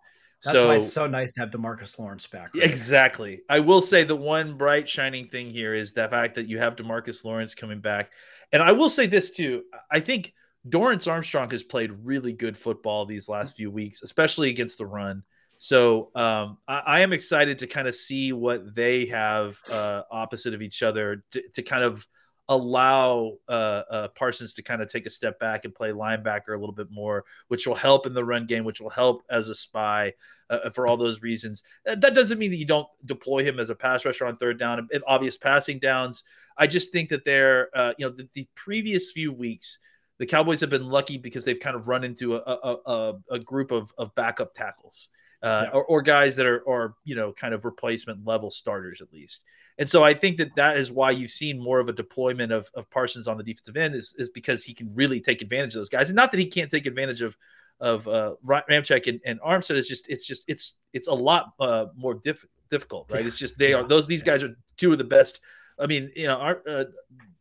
That's 0.43 0.57
so, 0.57 0.67
why 0.67 0.75
it's 0.75 0.93
so 0.93 1.05
nice 1.05 1.33
to 1.33 1.41
have 1.41 1.49
Demarcus 1.49 1.99
Lawrence 1.99 2.25
back. 2.27 2.53
Right? 2.55 2.63
Exactly. 2.63 3.41
I 3.49 3.59
will 3.59 3.81
say 3.81 4.03
the 4.05 4.15
one 4.15 4.57
bright 4.57 4.87
shining 4.87 5.27
thing 5.27 5.49
here 5.49 5.73
is 5.73 5.91
the 5.91 6.07
fact 6.07 6.35
that 6.35 6.47
you 6.47 6.57
have 6.59 6.75
Demarcus 6.75 7.25
Lawrence 7.25 7.55
coming 7.55 7.81
back, 7.81 8.11
and 8.51 8.63
I 8.63 8.71
will 8.71 8.89
say 8.89 9.05
this 9.05 9.31
too. 9.31 9.63
I 9.91 9.99
think 9.99 10.33
Dorance 10.67 11.11
Armstrong 11.11 11.49
has 11.51 11.63
played 11.63 11.91
really 12.03 12.33
good 12.33 12.57
football 12.57 13.05
these 13.05 13.27
last 13.29 13.55
few 13.55 13.71
weeks, 13.71 14.01
especially 14.01 14.49
against 14.49 14.77
the 14.77 14.85
run. 14.85 15.23
So 15.57 16.09
um, 16.15 16.57
I, 16.67 16.79
I, 16.85 16.99
am 17.01 17.11
excited 17.11 17.59
to 17.59 17.67
kind 17.67 17.87
of 17.87 17.93
see 17.93 18.31
what 18.31 18.73
they 18.75 19.07
have 19.07 19.57
uh, 19.69 20.03
opposite 20.09 20.53
of 20.53 20.61
each 20.61 20.83
other 20.83 21.25
to, 21.31 21.43
to 21.55 21.61
kind 21.61 21.83
of 21.83 22.07
allow 22.49 23.37
uh, 23.47 23.83
uh, 23.91 24.07
Parsons 24.09 24.53
to 24.53 24.63
kind 24.63 24.81
of 24.81 24.91
take 24.91 25.05
a 25.05 25.09
step 25.09 25.39
back 25.39 25.65
and 25.65 25.73
play 25.73 25.91
linebacker 25.91 26.49
a 26.49 26.59
little 26.59 26.73
bit 26.73 26.91
more, 26.91 27.23
which 27.47 27.65
will 27.65 27.75
help 27.75 28.07
in 28.07 28.13
the 28.13 28.25
run 28.25 28.45
game, 28.47 28.65
which 28.65 28.81
will 28.81 28.89
help 28.89 29.23
as 29.29 29.47
a 29.49 29.55
spy 29.55 30.13
uh, 30.49 30.69
for 30.71 30.87
all 30.87 30.97
those 30.97 31.21
reasons. 31.21 31.63
That 31.85 32.15
doesn't 32.15 32.39
mean 32.39 32.51
that 32.51 32.57
you 32.57 32.65
don't 32.65 32.87
deploy 33.05 33.43
him 33.43 33.59
as 33.59 33.69
a 33.69 33.75
pass 33.75 34.03
rusher 34.03 34.25
on 34.25 34.35
third 34.35 34.59
down 34.59 34.89
and 34.91 35.03
obvious 35.07 35.37
passing 35.37 35.79
downs. 35.79 36.23
I 36.57 36.67
just 36.67 36.91
think 36.91 37.09
that 37.09 37.23
they're, 37.23 37.69
uh, 37.73 37.93
you 37.97 38.07
know, 38.07 38.15
the, 38.15 38.27
the 38.33 38.47
previous 38.55 39.11
few 39.11 39.31
weeks 39.31 39.77
the 40.17 40.25
Cowboys 40.25 40.59
have 40.59 40.69
been 40.69 40.89
lucky 40.89 41.17
because 41.17 41.45
they've 41.45 41.59
kind 41.59 41.77
of 41.77 41.87
run 41.87 42.03
into 42.03 42.35
a, 42.35 42.39
a, 42.39 42.75
a, 42.85 43.13
a 43.31 43.39
group 43.39 43.71
of, 43.71 43.93
of 43.97 44.13
backup 44.15 44.53
tackles 44.53 45.09
uh, 45.41 45.63
yeah. 45.63 45.69
or, 45.71 45.85
or, 45.85 46.01
guys 46.01 46.35
that 46.35 46.45
are, 46.45 46.61
are, 46.67 46.95
you 47.05 47.15
know, 47.15 47.31
kind 47.31 47.53
of 47.53 47.63
replacement 47.63 48.25
level 48.25 48.51
starters 48.51 49.01
at 49.01 49.11
least. 49.13 49.45
And 49.79 49.89
so 49.89 50.03
I 50.03 50.13
think 50.13 50.37
that 50.37 50.53
that 50.57 50.77
is 50.77 50.91
why 50.91 51.11
you've 51.11 51.31
seen 51.31 51.57
more 51.57 51.79
of 51.79 51.87
a 51.87 51.93
deployment 51.93 52.51
of, 52.51 52.69
of 52.75 52.89
Parsons 52.89 53.27
on 53.29 53.37
the 53.37 53.43
defensive 53.43 53.77
end 53.77 53.95
is, 53.95 54.13
is 54.19 54.29
because 54.29 54.61
he 54.61 54.73
can 54.73 54.93
really 54.93 55.21
take 55.21 55.41
advantage 55.41 55.73
of 55.73 55.79
those 55.79 55.89
guys. 55.89 56.09
And 56.09 56.17
not 56.17 56.31
that 56.31 56.37
he 56.37 56.45
can't 56.45 56.69
take 56.69 56.85
advantage 56.85 57.21
of 57.21 57.35
of 57.79 58.05
uh, 58.09 58.35
Ramczyk 58.45 59.07
and, 59.07 59.21
and 59.25 59.39
Armstead. 59.39 59.77
It's 59.77 59.87
just 59.87 60.09
it's 60.09 60.27
just 60.27 60.43
it's 60.49 60.75
it's 60.91 61.07
a 61.07 61.13
lot 61.13 61.53
uh, 61.61 61.85
more 61.95 62.13
diff- 62.13 62.45
difficult, 62.69 63.11
right? 63.13 63.25
It's 63.25 63.39
just 63.39 63.57
they 63.57 63.73
are 63.73 63.87
those 63.87 64.05
these 64.05 64.21
guys 64.21 64.43
are 64.43 64.53
two 64.75 64.91
of 64.91 64.97
the 64.97 65.05
best. 65.05 65.39
I 65.79 65.87
mean, 65.87 66.11
you 66.13 66.27
know, 66.27 66.35
our, 66.35 66.61
uh, 66.67 66.83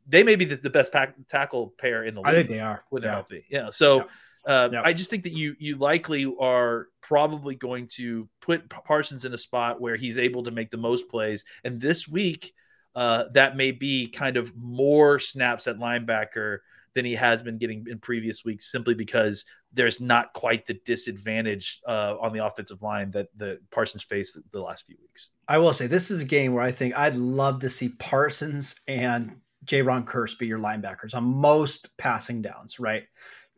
they 0.07 0.23
may 0.23 0.37
be 0.37 0.45
the, 0.45 0.55
the 0.55 0.71
best 0.71 0.93
pack, 0.93 1.17
tackle 1.29 1.75
pair 1.77 2.05
in 2.05 2.15
the 2.15 2.21
league. 2.21 2.29
I 2.29 2.35
think 2.35 2.49
they 2.49 2.61
are 2.61 2.85
when 2.91 3.03
they're 3.03 3.11
yeah. 3.11 3.15
healthy. 3.15 3.45
Yeah. 3.51 3.71
So 3.71 3.97
yeah. 3.97 4.05
Uh, 4.49 4.71
yeah. 4.73 4.83
I 4.83 4.95
just 4.95 5.11
think 5.11 5.25
that 5.25 5.35
you 5.35 5.55
you 5.59 5.77
likely 5.77 6.35
are 6.41 6.89
probably 7.03 7.55
going 7.55 7.87
to 7.97 8.29
put 8.41 8.69
Parsons 8.71 9.27
in 9.27 9.35
a 9.35 9.39
spot 9.39 9.81
where 9.81 9.95
he's 9.95 10.17
able 10.17 10.43
to 10.45 10.51
make 10.51 10.71
the 10.71 10.79
most 10.79 11.09
plays. 11.09 11.45
And 11.65 11.79
this 11.79 12.09
week, 12.09 12.55
uh, 12.97 13.25
that 13.35 13.57
may 13.57 13.71
be 13.73 14.09
kind 14.09 14.39
of 14.39 14.57
more 14.57 15.19
snaps 15.19 15.67
at 15.67 15.77
linebacker 15.77 16.59
than 16.95 17.05
he 17.05 17.15
has 17.15 17.43
been 17.43 17.59
getting 17.59 17.87
in 17.89 17.99
previous 17.99 18.45
weeks, 18.45 18.73
simply 18.73 18.95
because 18.95 19.45
there's 19.75 20.01
not 20.01 20.33
quite 20.33 20.67
the 20.67 20.75
disadvantage 20.87 21.81
uh, 21.87 22.17
on 22.19 22.33
the 22.33 22.45
offensive 22.45 22.83
line 22.83 23.11
that 23.11 23.29
the 23.37 23.61
Parsons 23.71 24.03
faced 24.03 24.39
the 24.51 24.61
last 24.63 24.87
few 24.87 24.97
weeks. 25.01 25.31
I 25.47 25.59
will 25.59 25.75
say 25.75 25.87
this 25.87 26.11
is 26.11 26.23
a 26.23 26.27
game 26.27 26.55
where 26.55 26.65
I 26.65 26.71
think 26.71 26.97
I'd 26.97 27.17
love 27.17 27.61
to 27.61 27.69
see 27.69 27.91
Parsons 27.91 28.77
and 28.89 29.37
Jayron 29.67 30.07
Kearse 30.07 30.39
be 30.39 30.47
your 30.47 30.59
linebackers 30.59 31.15
on 31.15 31.25
most 31.25 31.95
passing 31.99 32.41
downs, 32.41 32.81
right? 32.81 33.05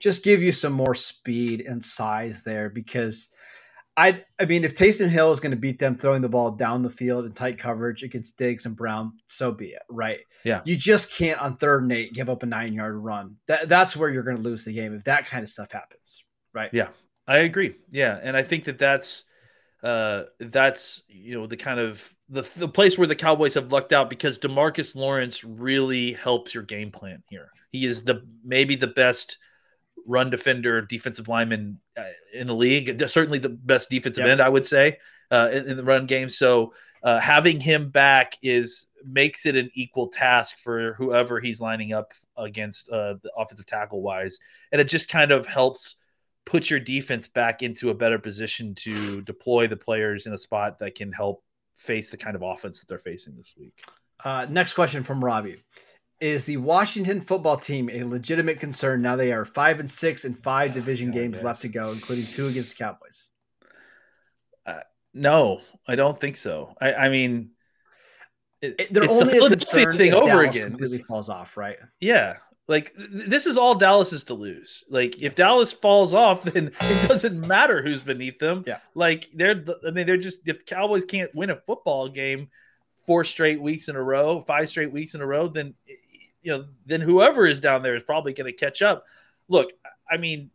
Just 0.01 0.25
give 0.25 0.43
you 0.43 0.53
some 0.53 0.73
more 0.73 0.95
speed 0.95 1.61
and 1.61 1.85
size 1.85 2.43
there 2.43 2.71
because 2.71 3.29
I 3.97 4.25
I 4.39 4.47
mean 4.47 4.65
if 4.65 4.75
Taysom 4.75 5.09
Hill 5.09 5.33
is 5.33 5.41
going 5.41 5.51
to 5.51 5.57
beat 5.57 5.79
them 5.79 5.97
throwing 5.97 6.23
the 6.23 6.29
ball 6.29 6.53
down 6.53 6.83
the 6.83 6.91
field 6.91 7.27
in 7.27 7.33
tight 7.33 7.59
coverage 7.59 8.03
against 8.03 8.37
Diggs 8.37 8.67
and 8.67 8.75
Brown, 8.75 9.13
so 9.29 9.53
be 9.53 9.69
it, 9.69 9.83
right? 9.91 10.21
Yeah. 10.45 10.63
You 10.65 10.77
just 10.77 11.13
can't 11.13 11.41
on 11.41 11.57
third 11.57 11.83
and 11.83 11.93
eight 11.93 12.15
give 12.15 12.31
up 12.31 12.43
a 12.43 12.47
nine 12.47 12.73
yard 12.73 12.97
run. 12.97 13.37
That 13.47 13.69
that's 13.69 13.97
where 13.97 14.09
you're 14.09 14.23
going 14.23 14.39
to 14.39 14.43
lose 14.43 14.65
the 14.65 14.73
game 14.73 14.95
if 14.95 15.05
that 15.05 15.27
kind 15.27 15.43
of 15.43 15.49
stuff 15.49 15.71
happens, 15.73 16.25
right? 16.55 16.71
Yeah, 16.73 16.89
I 17.27 17.39
agree. 17.39 17.77
Yeah, 17.91 18.19
and 18.23 18.37
I 18.37 18.43
think 18.43 18.65
that 18.65 18.79
that's 18.79 19.25
uh, 19.83 20.25
that's 20.39 21.03
you 21.09 21.39
know 21.39 21.47
the 21.47 21.57
kind 21.57 21.81
of 21.81 22.03
the 22.29 22.49
the 22.57 22.69
place 22.69 22.97
where 22.99 23.07
the 23.07 23.17
Cowboys 23.17 23.55
have 23.55 23.73
lucked 23.73 23.93
out 23.93 24.11
because 24.11 24.39
Demarcus 24.39 24.95
Lawrence 24.95 25.45
really 25.45 26.13
helps 26.13 26.55
your 26.55 26.63
game 26.63 26.91
plan 26.91 27.23
here. 27.29 27.51
He 27.73 27.87
is 27.87 28.03
the 28.03 28.27
maybe 28.45 28.77
the 28.77 28.87
best 28.87 29.39
run 30.07 30.31
defender, 30.31 30.81
defensive 30.83 31.29
lineman 31.29 31.79
uh, 31.97 32.03
in 32.33 32.47
the 32.47 32.55
league. 32.55 33.03
Certainly 33.09 33.39
the 33.41 33.49
best 33.49 33.91
defensive 33.91 34.25
yep. 34.25 34.33
end, 34.33 34.41
I 34.41 34.49
would 34.49 34.67
say, 34.67 34.99
uh, 35.31 35.51
in, 35.53 35.67
in, 35.71 35.77
the 35.77 35.85
run 35.85 36.07
game. 36.07 36.29
So 36.29 36.73
uh, 37.03 37.21
having 37.21 37.61
him 37.61 37.91
back 37.91 38.37
is 38.43 38.87
makes 39.05 39.47
it 39.47 39.57
an 39.57 39.71
equal 39.75 40.09
task 40.09 40.59
for 40.59 40.95
whoever 40.95 41.41
he's 41.41 41.61
lining 41.61 41.93
up 41.93 42.13
against 42.37 42.91
uh, 42.91 43.15
the 43.23 43.31
offensive 43.37 43.67
tackle 43.67 44.03
wise, 44.03 44.39
and 44.73 44.81
it 44.81 44.89
just 44.89 45.09
kind 45.09 45.31
of 45.31 45.47
helps 45.47 45.97
put 46.45 46.69
your 46.69 46.81
defense 46.81 47.29
back 47.29 47.63
into 47.63 47.91
a 47.91 47.95
better 47.95 48.19
position 48.19 48.75
to 48.75 49.23
deploy 49.23 49.67
the 49.67 49.77
players 49.77 50.27
in 50.27 50.33
a 50.33 50.39
spot 50.39 50.79
that 50.79 50.95
can 50.95 51.13
help 51.13 51.43
face 51.77 52.11
the 52.11 52.17
kind 52.17 52.37
of 52.37 52.43
offense 52.43 52.81
that 52.81 52.89
they're 52.89 52.99
facing 52.99 53.37
this 53.37 53.55
week. 53.59 53.73
Uh, 54.23 54.47
next 54.51 54.75
question 54.75 55.03
from 55.03 55.25
Robbie. 55.25 55.63
Is 56.21 56.45
the 56.45 56.59
Washington 56.59 57.21
football 57.21 57.57
team 57.57 57.89
a 57.91 58.03
legitimate 58.03 58.61
concern 58.61 59.01
now 59.01 59.17
they 59.17 59.33
are 59.33 59.45
five 59.45 59.81
and 59.81 59.91
six 59.91 60.25
and 60.25 60.39
five 60.39 60.73
division 60.73 61.11
oh, 61.11 61.13
games 61.13 61.43
left 61.43 61.63
to 61.63 61.69
go, 61.69 61.93
including 61.93 62.27
two 62.27 62.49
against 62.49 62.77
the 62.77 62.85
Cowboys? 62.85 63.31
Uh, 64.67 64.81
no, 65.15 65.63
I 65.89 65.97
don't 65.97 66.21
think 66.21 66.37
so. 66.37 66.75
I, 66.81 66.93
I 66.93 67.09
mean, 67.09 67.53
it, 68.61 68.93
they're 68.93 69.09
only 69.09 69.39
the 69.39 69.47
a 69.47 69.49
concern 69.49 69.97
thing 69.97 70.13
over 70.13 70.27
Dallas 70.27 70.55
again. 70.55 70.69
Completely 70.69 70.99
it's, 70.99 71.07
falls 71.07 71.31
off, 71.31 71.57
right? 71.57 71.79
Yeah, 72.01 72.37
like 72.71 72.95
this 72.97 73.47
is 73.47 73.57
all 73.57 73.75
Dallas 73.75 74.13
is 74.13 74.25
to 74.25 74.35
lose. 74.35 74.85
Like 74.89 75.23
if 75.23 75.35
Dallas 75.35 75.73
falls 75.73 76.15
off, 76.15 76.43
then 76.45 76.71
it 76.81 77.09
doesn't 77.09 77.47
matter 77.47 77.83
who's 77.83 78.01
beneath 78.01 78.39
them. 78.39 78.65
Yeah. 78.67 78.79
Like 78.95 79.29
they're 79.35 79.65
I 79.87 79.91
mean 79.91 80.07
they're 80.07 80.17
just 80.17 80.47
if 80.47 80.65
Cowboys 80.65 81.05
can't 81.05 81.35
win 81.35 81.51
a 81.51 81.57
football 81.57 82.09
game 82.09 82.49
four 83.07 83.25
straight 83.25 83.61
weeks 83.61 83.89
in 83.89 83.97
a 83.97 84.03
row, 84.03 84.45
five 84.47 84.69
straight 84.69 84.93
weeks 84.93 85.17
in 85.17 85.21
a 85.21 85.27
row, 85.27 85.49
then 85.49 85.75
you 86.43 86.57
know 86.57 86.65
then 86.87 87.01
whoever 87.01 87.47
is 87.47 87.61
down 87.61 87.83
there 87.83 87.95
is 87.95 88.03
probably 88.03 88.33
going 88.33 88.51
to 88.51 88.57
catch 88.57 88.83
up. 88.83 89.05
Look, 89.49 89.73
I 90.11 90.17
mean, 90.17 90.51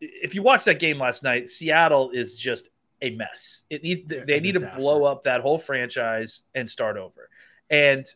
if 0.00 0.34
you 0.34 0.42
watch 0.42 0.64
that 0.64 0.78
game 0.78 0.98
last 0.98 1.22
night, 1.22 1.50
Seattle 1.50 2.10
is 2.10 2.36
just 2.36 2.68
a 3.02 3.10
mess. 3.10 3.62
It 3.70 3.82
need 3.82 4.08
they 4.08 4.40
need 4.40 4.54
to 4.54 4.72
blow 4.76 5.04
up 5.04 5.22
that 5.24 5.40
whole 5.40 5.58
franchise 5.58 6.42
and 6.54 6.68
start 6.68 6.96
over. 6.96 7.28
And 7.70 8.06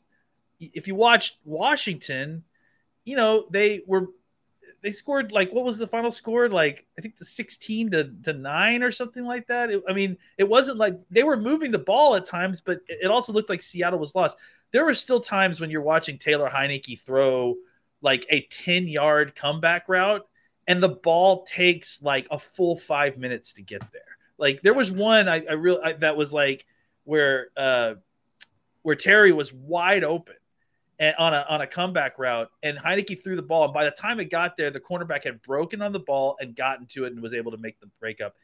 if 0.60 0.86
you 0.86 0.94
watch 0.94 1.38
Washington 1.44 2.44
you 3.06 3.16
know, 3.16 3.46
they 3.50 3.82
were 3.86 4.08
they 4.82 4.92
scored 4.92 5.32
like 5.32 5.50
what 5.52 5.64
was 5.64 5.78
the 5.78 5.86
final 5.86 6.10
score? 6.10 6.50
Like 6.50 6.84
I 6.98 7.00
think 7.00 7.16
the 7.16 7.24
16 7.24 7.92
to, 7.92 8.04
to 8.24 8.32
9 8.34 8.82
or 8.82 8.92
something 8.92 9.24
like 9.24 9.46
that. 9.46 9.70
It, 9.70 9.82
I 9.88 9.94
mean, 9.94 10.18
it 10.36 10.46
wasn't 10.46 10.76
like 10.76 11.00
they 11.10 11.22
were 11.22 11.38
moving 11.38 11.70
the 11.70 11.78
ball 11.78 12.16
at 12.16 12.26
times, 12.26 12.60
but 12.60 12.80
it 12.88 13.10
also 13.10 13.32
looked 13.32 13.48
like 13.48 13.62
Seattle 13.62 13.98
was 13.98 14.14
lost. 14.14 14.36
There 14.76 14.84
were 14.84 14.92
still 14.92 15.20
times 15.20 15.58
when 15.58 15.70
you're 15.70 15.80
watching 15.80 16.18
Taylor 16.18 16.50
Heinicke 16.50 17.00
throw 17.00 17.54
like 18.02 18.26
a 18.28 18.42
10 18.42 18.86
yard 18.86 19.34
comeback 19.34 19.88
route 19.88 20.28
and 20.68 20.82
the 20.82 20.90
ball 20.90 21.44
takes 21.44 22.02
like 22.02 22.26
a 22.30 22.38
full 22.38 22.76
five 22.76 23.16
minutes 23.16 23.54
to 23.54 23.62
get 23.62 23.80
there. 23.90 24.02
Like 24.36 24.60
there 24.60 24.74
was 24.74 24.90
one 24.90 25.30
I, 25.30 25.46
I 25.48 25.52
really 25.54 25.94
that 26.00 26.14
was 26.14 26.30
like 26.30 26.66
where 27.04 27.46
uh 27.56 27.94
where 28.82 28.96
Terry 28.96 29.32
was 29.32 29.50
wide 29.50 30.04
open 30.04 30.36
and 30.98 31.16
on 31.18 31.32
a 31.32 31.46
on 31.48 31.62
a 31.62 31.66
comeback 31.66 32.18
route, 32.18 32.50
and 32.62 32.76
Heinicke 32.76 33.22
threw 33.22 33.34
the 33.34 33.40
ball. 33.40 33.64
And 33.64 33.72
by 33.72 33.86
the 33.86 33.90
time 33.92 34.20
it 34.20 34.26
got 34.26 34.58
there, 34.58 34.70
the 34.70 34.78
cornerback 34.78 35.24
had 35.24 35.40
broken 35.40 35.80
on 35.80 35.92
the 35.92 36.00
ball 36.00 36.36
and 36.38 36.54
gotten 36.54 36.84
to 36.88 37.06
it 37.06 37.14
and 37.14 37.22
was 37.22 37.32
able 37.32 37.50
to 37.52 37.58
make 37.58 37.80
the 37.80 37.88
breakup. 37.98 38.34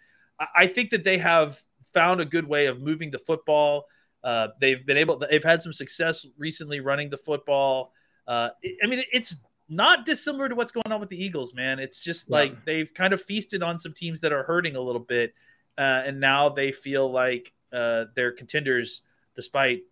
I, 0.41 0.47
I 0.57 0.67
think 0.67 0.89
that 0.93 1.05
they 1.05 1.19
have 1.19 1.63
found 1.93 2.23
a 2.23 2.25
good 2.25 2.49
way 2.49 2.69
of 2.69 2.81
moving 2.81 3.11
the 3.11 3.19
football. 3.19 3.85
Uh, 4.25 4.49
they've 4.61 4.85
been 4.85 4.97
able. 4.97 5.19
They've 5.19 5.43
had 5.43 5.63
some 5.63 5.73
success 5.73 6.27
recently 6.39 6.81
running 6.81 7.11
the 7.11 7.19
football. 7.19 7.93
Uh, 8.27 8.51
I 8.83 8.87
mean, 8.87 9.03
it's 9.13 9.35
not 9.69 10.05
dissimilar 10.07 10.49
to 10.49 10.55
what's 10.55 10.73
going 10.73 10.93
on 10.93 11.01
with 11.01 11.09
the 11.09 11.23
Eagles, 11.23 11.55
man. 11.55 11.79
It's 11.79 12.05
just 12.05 12.29
yeah. 12.29 12.37
like 12.37 12.65
they've 12.65 12.93
kind 12.93 13.13
of 13.13 13.23
feasted 13.23 13.63
on 13.63 13.79
some 13.79 13.93
teams 13.93 14.21
that 14.21 14.33
are 14.33 14.43
hurting 14.43 14.77
a 14.77 14.81
little 14.81 15.01
bit, 15.01 15.35
uh, 15.79 16.03
and 16.07 16.21
now 16.21 16.49
they 16.49 16.73
feel 16.73 17.11
like 17.11 17.53
uh, 17.73 18.05
they're 18.15 18.33
contenders 18.33 19.03
despite 19.35 19.83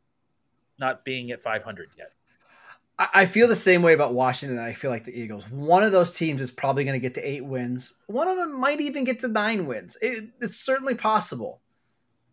not 0.78 1.04
being 1.04 1.30
at 1.30 1.42
500 1.42 1.90
yet. 1.96 2.12
I 3.14 3.24
feel 3.24 3.48
the 3.48 3.56
same 3.56 3.80
way 3.80 3.94
about 3.94 4.12
Washington. 4.12 4.58
I 4.58 4.74
feel 4.74 4.90
like 4.90 5.04
the 5.04 5.18
Eagles. 5.18 5.48
One 5.50 5.82
of 5.82 5.90
those 5.90 6.10
teams 6.10 6.42
is 6.42 6.50
probably 6.50 6.84
going 6.84 7.00
to 7.00 7.00
get 7.00 7.14
to 7.14 7.26
eight 7.26 7.42
wins. 7.42 7.94
One 8.08 8.28
of 8.28 8.36
them 8.36 8.60
might 8.60 8.78
even 8.82 9.04
get 9.04 9.20
to 9.20 9.28
nine 9.28 9.64
wins. 9.66 9.96
It, 10.02 10.28
it's 10.42 10.58
certainly 10.58 10.94
possible. 10.94 11.62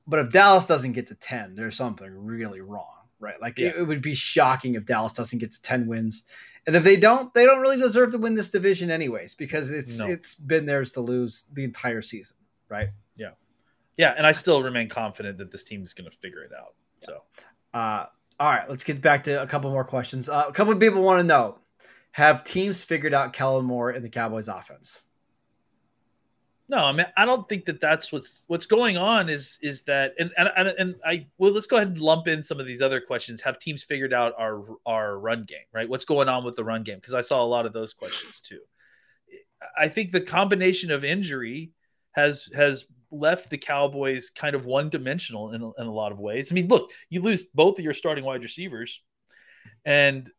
But 0.07 0.19
if 0.19 0.31
Dallas 0.31 0.65
doesn't 0.65 0.93
get 0.93 1.07
to 1.07 1.15
10, 1.15 1.55
there's 1.55 1.75
something 1.75 2.09
really 2.09 2.61
wrong, 2.61 3.07
right? 3.19 3.39
Like 3.41 3.59
yeah. 3.59 3.67
it, 3.67 3.75
it, 3.77 3.83
would 3.83 4.01
be 4.01 4.15
shocking 4.15 4.75
if 4.75 4.85
Dallas 4.85 5.11
doesn't 5.11 5.39
get 5.39 5.51
to 5.51 5.61
10 5.61 5.87
wins. 5.87 6.23
And 6.65 6.75
if 6.75 6.83
they 6.83 6.95
don't, 6.95 7.33
they 7.33 7.45
don't 7.45 7.61
really 7.61 7.77
deserve 7.77 8.11
to 8.11 8.17
win 8.17 8.35
this 8.35 8.49
division 8.49 8.89
anyways, 8.89 9.35
because 9.35 9.71
it's 9.71 9.99
no. 9.99 10.07
it's 10.07 10.35
been 10.35 10.65
theirs 10.65 10.93
to 10.93 11.01
lose 11.01 11.43
the 11.53 11.63
entire 11.63 12.01
season, 12.01 12.37
right? 12.69 12.89
Yeah. 13.15 13.31
Yeah. 13.97 14.13
And 14.17 14.25
I 14.25 14.31
still 14.31 14.63
remain 14.63 14.89
confident 14.89 15.37
that 15.39 15.51
this 15.51 15.63
team 15.63 15.83
is 15.83 15.93
going 15.93 16.09
to 16.09 16.17
figure 16.17 16.43
it 16.43 16.51
out. 16.57 16.75
So 17.01 17.21
uh 17.73 18.05
all 18.39 18.49
right, 18.49 18.69
let's 18.69 18.83
get 18.83 19.01
back 19.01 19.23
to 19.23 19.41
a 19.41 19.47
couple 19.47 19.71
more 19.71 19.83
questions. 19.83 20.29
Uh, 20.29 20.45
a 20.47 20.53
couple 20.53 20.71
of 20.73 20.79
people 20.79 21.01
want 21.01 21.19
to 21.19 21.23
know: 21.23 21.57
Have 22.11 22.43
teams 22.43 22.83
figured 22.83 23.13
out 23.13 23.33
Kellen 23.33 23.65
Moore 23.65 23.91
in 23.91 24.03
the 24.03 24.09
Cowboys' 24.09 24.47
offense? 24.47 25.01
No, 26.69 26.79
I 26.79 26.91
mean 26.91 27.05
I 27.15 27.25
don't 27.25 27.47
think 27.47 27.65
that 27.65 27.79
that's 27.79 28.11
what's 28.11 28.43
what's 28.47 28.65
going 28.65 28.97
on. 28.97 29.29
Is 29.29 29.57
is 29.61 29.83
that 29.83 30.13
and 30.19 30.31
and 30.37 30.49
and 30.57 30.95
I 31.05 31.27
well 31.37 31.51
let's 31.51 31.67
go 31.67 31.77
ahead 31.77 31.87
and 31.89 31.99
lump 31.99 32.27
in 32.27 32.43
some 32.43 32.59
of 32.59 32.65
these 32.65 32.81
other 32.81 32.99
questions. 32.99 33.41
Have 33.41 33.57
teams 33.57 33.83
figured 33.83 34.13
out 34.13 34.33
our 34.37 34.65
our 34.85 35.17
run 35.17 35.45
game? 35.45 35.59
Right? 35.73 35.87
What's 35.87 36.05
going 36.05 36.27
on 36.27 36.43
with 36.43 36.55
the 36.57 36.65
run 36.65 36.83
game? 36.83 36.97
Because 36.97 37.13
I 37.13 37.21
saw 37.21 37.41
a 37.43 37.47
lot 37.47 37.65
of 37.65 37.73
those 37.73 37.93
questions 37.93 38.41
too. 38.41 38.59
I 39.77 39.87
think 39.87 40.11
the 40.11 40.21
combination 40.21 40.91
of 40.91 41.05
injury 41.05 41.71
has 42.11 42.49
has 42.53 42.85
left 43.11 43.49
the 43.49 43.57
Cowboys 43.57 44.29
kind 44.29 44.55
of 44.55 44.65
one 44.65 44.89
dimensional 44.89 45.53
in, 45.53 45.61
in 45.61 45.87
a 45.87 45.93
lot 45.93 46.11
of 46.11 46.19
ways. 46.19 46.51
I 46.51 46.55
mean, 46.55 46.67
look, 46.67 46.91
you 47.09 47.21
lose 47.21 47.45
both 47.45 47.79
of 47.79 47.85
your 47.85 47.93
starting 47.93 48.25
wide 48.25 48.43
receivers, 48.43 49.01
and 49.85 50.29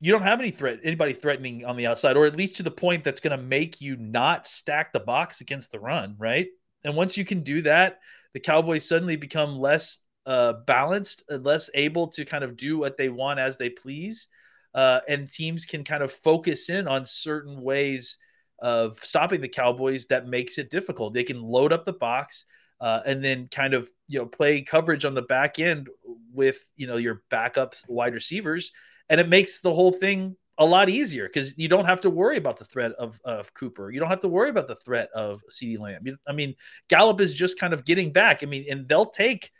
you 0.00 0.12
don't 0.12 0.22
have 0.22 0.40
any 0.40 0.50
threat, 0.50 0.80
anybody 0.84 1.12
threatening 1.12 1.64
on 1.64 1.76
the 1.76 1.86
outside, 1.86 2.16
or 2.16 2.26
at 2.26 2.36
least 2.36 2.56
to 2.56 2.62
the 2.62 2.70
point 2.70 3.04
that's 3.04 3.20
going 3.20 3.36
to 3.36 3.42
make 3.42 3.80
you 3.80 3.96
not 3.96 4.46
stack 4.46 4.92
the 4.92 5.00
box 5.00 5.40
against 5.40 5.72
the 5.72 5.80
run, 5.80 6.14
right? 6.18 6.48
And 6.84 6.94
once 6.94 7.16
you 7.16 7.24
can 7.24 7.42
do 7.42 7.62
that, 7.62 7.98
the 8.34 8.40
Cowboys 8.40 8.86
suddenly 8.86 9.16
become 9.16 9.58
less 9.58 9.98
uh, 10.26 10.52
balanced, 10.66 11.24
less 11.28 11.70
able 11.74 12.08
to 12.08 12.24
kind 12.24 12.44
of 12.44 12.56
do 12.56 12.78
what 12.78 12.96
they 12.96 13.08
want 13.08 13.40
as 13.40 13.56
they 13.56 13.70
please, 13.70 14.28
uh, 14.74 15.00
and 15.08 15.30
teams 15.30 15.64
can 15.64 15.82
kind 15.82 16.02
of 16.02 16.12
focus 16.12 16.68
in 16.68 16.86
on 16.86 17.04
certain 17.04 17.60
ways 17.62 18.18
of 18.60 19.02
stopping 19.02 19.40
the 19.40 19.48
Cowboys 19.48 20.06
that 20.06 20.28
makes 20.28 20.58
it 20.58 20.70
difficult. 20.70 21.14
They 21.14 21.24
can 21.24 21.42
load 21.42 21.72
up 21.72 21.84
the 21.84 21.92
box 21.92 22.44
uh, 22.80 23.00
and 23.06 23.24
then 23.24 23.48
kind 23.50 23.74
of 23.74 23.90
you 24.06 24.18
know 24.18 24.26
play 24.26 24.62
coverage 24.62 25.04
on 25.04 25.14
the 25.14 25.22
back 25.22 25.58
end 25.58 25.88
with 26.32 26.58
you 26.76 26.86
know 26.86 26.96
your 26.96 27.22
backup 27.30 27.74
wide 27.88 28.14
receivers, 28.14 28.72
and 29.08 29.20
it 29.20 29.28
makes 29.28 29.60
the 29.60 29.72
whole 29.72 29.92
thing 29.92 30.36
a 30.58 30.66
lot 30.66 30.88
easier 30.88 31.28
because 31.28 31.56
you 31.56 31.68
don't 31.68 31.84
have 31.84 32.00
to 32.00 32.10
worry 32.10 32.36
about 32.36 32.56
the 32.56 32.64
threat 32.64 32.92
of, 32.92 33.20
of 33.24 33.54
Cooper. 33.54 33.90
You 33.90 34.00
don't 34.00 34.08
have 34.08 34.20
to 34.20 34.28
worry 34.28 34.50
about 34.50 34.66
the 34.66 34.74
threat 34.74 35.08
of 35.14 35.40
CeeDee 35.50 35.78
Lamb. 35.78 36.18
I 36.26 36.32
mean, 36.32 36.54
Gallup 36.88 37.20
is 37.20 37.32
just 37.32 37.60
kind 37.60 37.72
of 37.72 37.84
getting 37.84 38.12
back. 38.12 38.42
I 38.42 38.46
mean, 38.46 38.66
and 38.68 38.88
they'll 38.88 39.06
take 39.06 39.52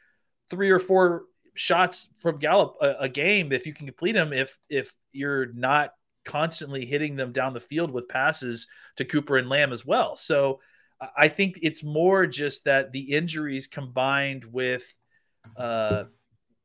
three 0.51 0.71
or 0.71 0.81
four 0.81 1.25
shots 1.55 2.09
from 2.19 2.39
Gallup 2.39 2.77
a, 2.81 2.97
a 3.01 3.09
game 3.09 3.53
if 3.53 3.67
you 3.67 3.73
can 3.73 3.87
complete 3.87 4.13
them. 4.13 4.33
If 4.33 4.59
if 4.69 4.93
you're 5.13 5.53
not 5.53 5.93
constantly 6.25 6.85
hitting 6.85 7.17
them 7.17 7.33
down 7.33 7.55
the 7.55 7.61
field 7.61 7.91
with 7.91 8.09
passes 8.09 8.67
to 8.97 9.05
Cooper 9.05 9.39
and 9.39 9.49
Lamb 9.49 9.73
as 9.73 9.87
well. 9.87 10.15
So 10.17 10.61
I 11.17 11.29
think 11.29 11.61
it's 11.63 11.83
more 11.83 12.27
just 12.27 12.65
that 12.65 12.93
the 12.93 13.15
injuries 13.15 13.67
combined 13.67 14.45
with, 14.45 14.85
uh, 15.57 16.05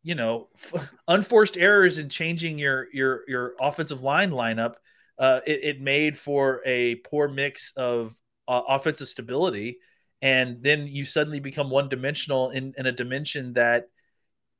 you 0.03 0.15
know, 0.15 0.49
unforced 1.07 1.57
errors 1.57 1.97
in 1.97 2.09
changing 2.09 2.59
your 2.59 2.87
your 2.93 3.21
your 3.27 3.53
offensive 3.59 4.03
line 4.03 4.31
lineup. 4.31 4.75
Uh, 5.17 5.39
it, 5.45 5.63
it, 5.63 5.81
made 5.81 6.17
for 6.17 6.61
a 6.65 6.95
poor 6.95 7.27
mix 7.27 7.71
of 7.77 8.15
uh, 8.47 8.61
offensive 8.67 9.07
stability, 9.07 9.77
and 10.23 10.61
then 10.63 10.87
you 10.87 11.05
suddenly 11.05 11.39
become 11.39 11.69
one 11.69 11.87
dimensional 11.87 12.49
in, 12.49 12.73
in 12.77 12.87
a 12.87 12.91
dimension 12.91 13.53
that 13.53 13.85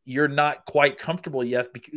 you're 0.06 0.27
not 0.27 0.65
quite 0.65 0.97
comfortable 0.97 1.43
yet. 1.43 1.67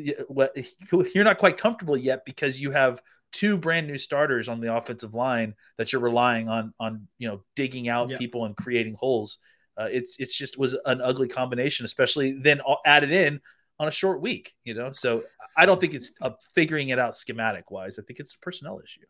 You're 1.15 1.25
not 1.25 1.39
quite 1.39 1.59
comfortable 1.59 1.97
yet 1.97 2.25
because 2.25 2.61
you 2.61 2.71
have 2.71 3.03
two 3.33 3.57
brand 3.59 3.87
new 3.87 3.99
starters 3.99 4.49
on 4.49 4.61
the 4.61 4.75
offensive 4.75 5.15
line 5.15 5.55
that 5.77 5.93
you're 5.93 6.01
relying 6.01 6.49
on 6.49 6.73
on 6.79 7.07
you 7.19 7.29
know 7.29 7.43
digging 7.57 7.89
out 7.89 8.09
yeah. 8.09 8.19
people 8.19 8.45
and 8.45 8.57
creating 8.57 8.95
holes. 8.95 9.39
Uh, 9.79 9.89
it's 9.91 10.17
it's 10.19 10.37
just 10.37 10.59
was 10.59 10.77
an 10.85 11.01
ugly 11.01 11.29
combination, 11.29 11.85
especially 11.85 12.33
then 12.33 12.61
added 12.85 13.11
in 13.11 13.41
on 13.79 13.89
a 13.89 13.91
short 13.91 14.21
week. 14.21 14.55
You 14.65 14.75
know, 14.75 14.91
so 14.93 15.25
I 15.57 15.67
don't 15.67 15.81
think 15.81 15.95
it's 15.95 16.13
a 16.21 16.33
figuring 16.55 16.91
it 16.91 16.99
out 16.99 17.17
schematic 17.17 17.71
wise. 17.71 17.99
I 17.99 18.03
think 18.03 18.21
it's 18.21 18.35
a 18.35 18.39
personnel 18.39 18.81
issue. 18.83 19.07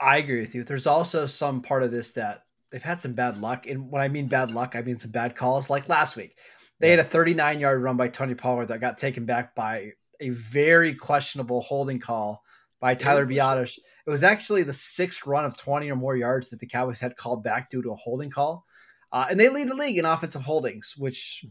I 0.00 0.18
agree 0.18 0.40
with 0.40 0.54
you. 0.54 0.62
There's 0.62 0.86
also 0.86 1.26
some 1.26 1.60
part 1.60 1.82
of 1.82 1.90
this 1.90 2.12
that 2.12 2.44
they've 2.70 2.82
had 2.82 3.00
some 3.00 3.14
bad 3.14 3.40
luck, 3.40 3.66
and 3.66 3.90
when 3.90 4.02
I 4.02 4.08
mean 4.08 4.28
bad 4.28 4.52
luck, 4.52 4.76
I 4.76 4.82
mean 4.82 4.96
some 4.96 5.10
bad 5.10 5.34
calls. 5.34 5.70
Like 5.70 5.88
last 5.88 6.16
week, 6.16 6.36
they 6.78 6.90
had 6.90 6.98
a 6.98 7.04
39 7.04 7.60
yard 7.60 7.82
run 7.82 7.96
by 7.96 8.08
Tony 8.08 8.34
Pollard 8.34 8.66
that 8.66 8.80
got 8.80 8.98
taken 8.98 9.24
back 9.24 9.54
by 9.54 9.92
a 10.20 10.30
very 10.30 10.94
questionable 10.94 11.60
holding 11.60 11.98
call 11.98 12.42
by 12.80 12.94
Tyler 12.94 13.26
Biadasz. 13.26 13.78
It 14.06 14.10
was 14.10 14.24
actually 14.24 14.64
the 14.64 14.72
sixth 14.72 15.26
run 15.26 15.44
of 15.44 15.56
20 15.56 15.90
or 15.90 15.96
more 15.96 16.16
yards 16.16 16.50
that 16.50 16.58
the 16.58 16.66
Cowboys 16.66 17.00
had 17.00 17.16
called 17.16 17.44
back 17.44 17.70
due 17.70 17.82
to 17.82 17.92
a 17.92 17.96
holding 17.96 18.30
call. 18.30 18.66
Uh, 19.12 19.26
and 19.30 19.38
they 19.38 19.48
lead 19.48 19.68
the 19.68 19.74
league 19.74 19.98
in 19.98 20.04
offensive 20.04 20.42
holdings, 20.42 20.94
which, 20.96 21.44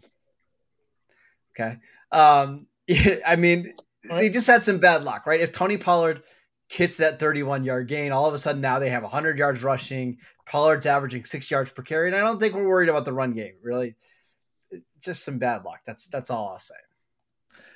okay. 1.53 1.77
Um, 2.11 2.67
I 3.25 3.35
mean, 3.35 3.73
they 4.09 4.29
just 4.29 4.47
had 4.47 4.63
some 4.63 4.79
bad 4.79 5.03
luck, 5.03 5.27
right? 5.27 5.41
If 5.41 5.51
Tony 5.51 5.77
Pollard 5.77 6.23
hits 6.67 6.97
that 6.97 7.19
31 7.19 7.63
yard 7.63 7.87
gain, 7.87 8.11
all 8.11 8.25
of 8.25 8.33
a 8.33 8.37
sudden 8.39 8.61
now 8.61 8.79
they 8.79 8.89
have 8.89 9.03
100 9.03 9.37
yards 9.37 9.63
rushing. 9.63 10.17
Pollard's 10.45 10.85
averaging 10.85 11.23
six 11.23 11.51
yards 11.51 11.69
per 11.69 11.83
carry. 11.83 12.07
And 12.07 12.15
I 12.15 12.19
don't 12.19 12.39
think 12.39 12.55
we're 12.55 12.67
worried 12.67 12.89
about 12.89 13.05
the 13.05 13.13
run 13.13 13.33
game, 13.33 13.53
really 13.61 13.95
just 15.01 15.23
some 15.23 15.37
bad 15.37 15.65
luck. 15.65 15.79
That's 15.85 16.07
that's 16.07 16.29
all 16.29 16.49
I'll 16.49 16.59
say. 16.59 16.75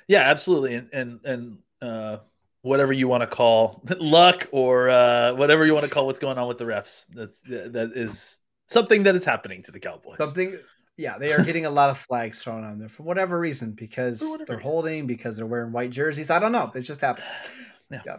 Yeah, 0.08 0.20
absolutely, 0.20 0.74
and 0.76 0.88
and 0.92 1.20
and 1.24 1.58
uh, 1.82 2.18
whatever 2.62 2.92
you 2.92 3.08
want 3.08 3.22
to 3.22 3.26
call 3.26 3.82
luck 3.98 4.48
or 4.52 4.88
uh, 4.88 5.34
whatever 5.34 5.66
you 5.66 5.74
want 5.74 5.84
to 5.84 5.90
call 5.90 6.06
what's 6.06 6.18
going 6.18 6.38
on 6.38 6.48
with 6.48 6.58
the 6.58 6.64
refs. 6.64 7.06
That's 7.12 7.40
that 7.46 7.92
is 7.94 8.38
something 8.66 9.02
that 9.04 9.14
is 9.16 9.24
happening 9.24 9.62
to 9.64 9.72
the 9.72 9.80
Cowboys. 9.80 10.16
Something. 10.18 10.58
Yeah, 10.96 11.18
they 11.18 11.32
are 11.32 11.44
getting 11.44 11.66
a 11.66 11.70
lot 11.70 11.90
of 11.90 11.98
flags 11.98 12.42
thrown 12.42 12.64
on 12.64 12.78
them 12.78 12.88
for 12.88 13.02
whatever 13.02 13.38
reason 13.38 13.72
because 13.72 14.22
whatever 14.22 14.44
they're 14.46 14.58
holding, 14.58 15.06
because 15.06 15.36
they're 15.36 15.46
wearing 15.46 15.72
white 15.72 15.90
jerseys. 15.90 16.30
I 16.30 16.38
don't 16.38 16.52
know. 16.52 16.72
It's 16.74 16.86
just 16.86 17.00
happening. 17.00 17.28
Yeah. 17.88 18.02
yeah. 18.04 18.16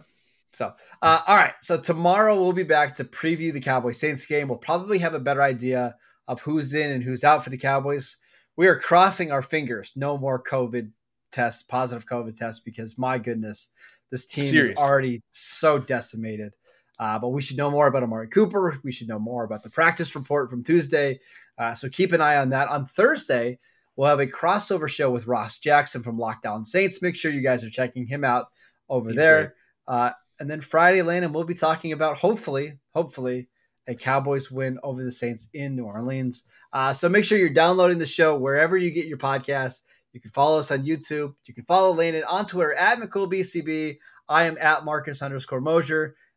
So, 0.54 0.72
uh, 1.02 1.20
all 1.26 1.36
right. 1.36 1.52
So 1.60 1.76
tomorrow 1.76 2.40
we'll 2.40 2.54
be 2.54 2.62
back 2.62 2.94
to 2.94 3.04
preview 3.04 3.52
the 3.52 3.60
Cowboys 3.60 4.00
Saints 4.00 4.24
game. 4.24 4.48
We'll 4.48 4.56
probably 4.56 4.96
have 4.96 5.12
a 5.12 5.20
better 5.20 5.42
idea 5.42 5.94
of 6.26 6.40
who's 6.40 6.72
in 6.72 6.90
and 6.90 7.04
who's 7.04 7.22
out 7.22 7.44
for 7.44 7.50
the 7.50 7.58
Cowboys 7.58 8.16
we 8.58 8.66
are 8.66 8.78
crossing 8.78 9.30
our 9.30 9.40
fingers. 9.40 9.92
No 9.94 10.18
more 10.18 10.42
COVID 10.42 10.90
tests, 11.30 11.62
positive 11.62 12.06
COVID 12.06 12.36
tests, 12.36 12.60
because 12.60 12.98
my 12.98 13.16
goodness, 13.16 13.68
this 14.10 14.26
team 14.26 14.46
Serious. 14.46 14.70
is 14.70 14.76
already 14.76 15.22
so 15.30 15.78
decimated. 15.78 16.52
Uh, 16.98 17.18
but 17.18 17.28
we 17.28 17.40
should 17.40 17.56
know 17.56 17.70
more 17.70 17.86
about 17.86 18.02
Amari 18.02 18.28
Cooper. 18.28 18.78
We 18.82 18.92
should 18.92 19.08
know 19.08 19.18
more 19.18 19.44
about 19.44 19.62
the 19.62 19.70
practice 19.70 20.14
report 20.14 20.50
from 20.50 20.64
Tuesday. 20.64 21.20
Uh, 21.56 21.74
so 21.74 21.88
keep 21.88 22.12
an 22.12 22.20
eye 22.20 22.36
on 22.36 22.50
that. 22.50 22.68
On 22.68 22.84
Thursday, 22.84 23.58
we'll 23.96 24.08
have 24.08 24.20
a 24.20 24.26
crossover 24.26 24.88
show 24.88 25.10
with 25.10 25.26
Ross 25.26 25.58
Jackson 25.58 26.02
from 26.02 26.18
Locked 26.18 26.46
On 26.46 26.64
Saints. 26.64 27.02
Make 27.02 27.16
sure 27.16 27.30
you 27.30 27.42
guys 27.42 27.64
are 27.64 27.70
checking 27.70 28.06
him 28.06 28.24
out 28.24 28.46
over 28.88 29.10
He's 29.10 29.16
there. 29.16 29.54
Uh, 29.86 30.10
and 30.40 30.50
then 30.50 30.60
Friday, 30.60 31.02
Landon, 31.02 31.32
we'll 31.32 31.44
be 31.44 31.54
talking 31.54 31.92
about 31.92 32.16
hopefully, 32.16 32.78
hopefully, 32.94 33.48
a 33.88 33.94
Cowboys 33.94 34.50
win 34.50 34.78
over 34.82 35.02
the 35.02 35.10
Saints 35.10 35.48
in 35.54 35.74
New 35.74 35.84
Orleans. 35.84 36.44
Uh, 36.72 36.92
so 36.92 37.08
make 37.08 37.24
sure 37.24 37.38
you're 37.38 37.48
downloading 37.48 37.98
the 37.98 38.06
show 38.06 38.36
wherever 38.36 38.76
you 38.76 38.90
get 38.90 39.06
your 39.06 39.18
podcasts. 39.18 39.80
You 40.12 40.20
can 40.20 40.30
follow 40.30 40.58
us 40.58 40.70
on 40.70 40.84
YouTube. 40.84 41.34
You 41.46 41.54
can 41.54 41.64
follow 41.64 41.92
Landon 41.92 42.24
on 42.28 42.46
Twitter 42.46 42.74
at 42.74 42.98
McCoolBCB. 42.98 43.98
I 44.28 44.44
am 44.44 44.58
at 44.60 44.84
Marcus 44.84 45.22
underscore 45.22 45.60
Mosher, 45.60 46.16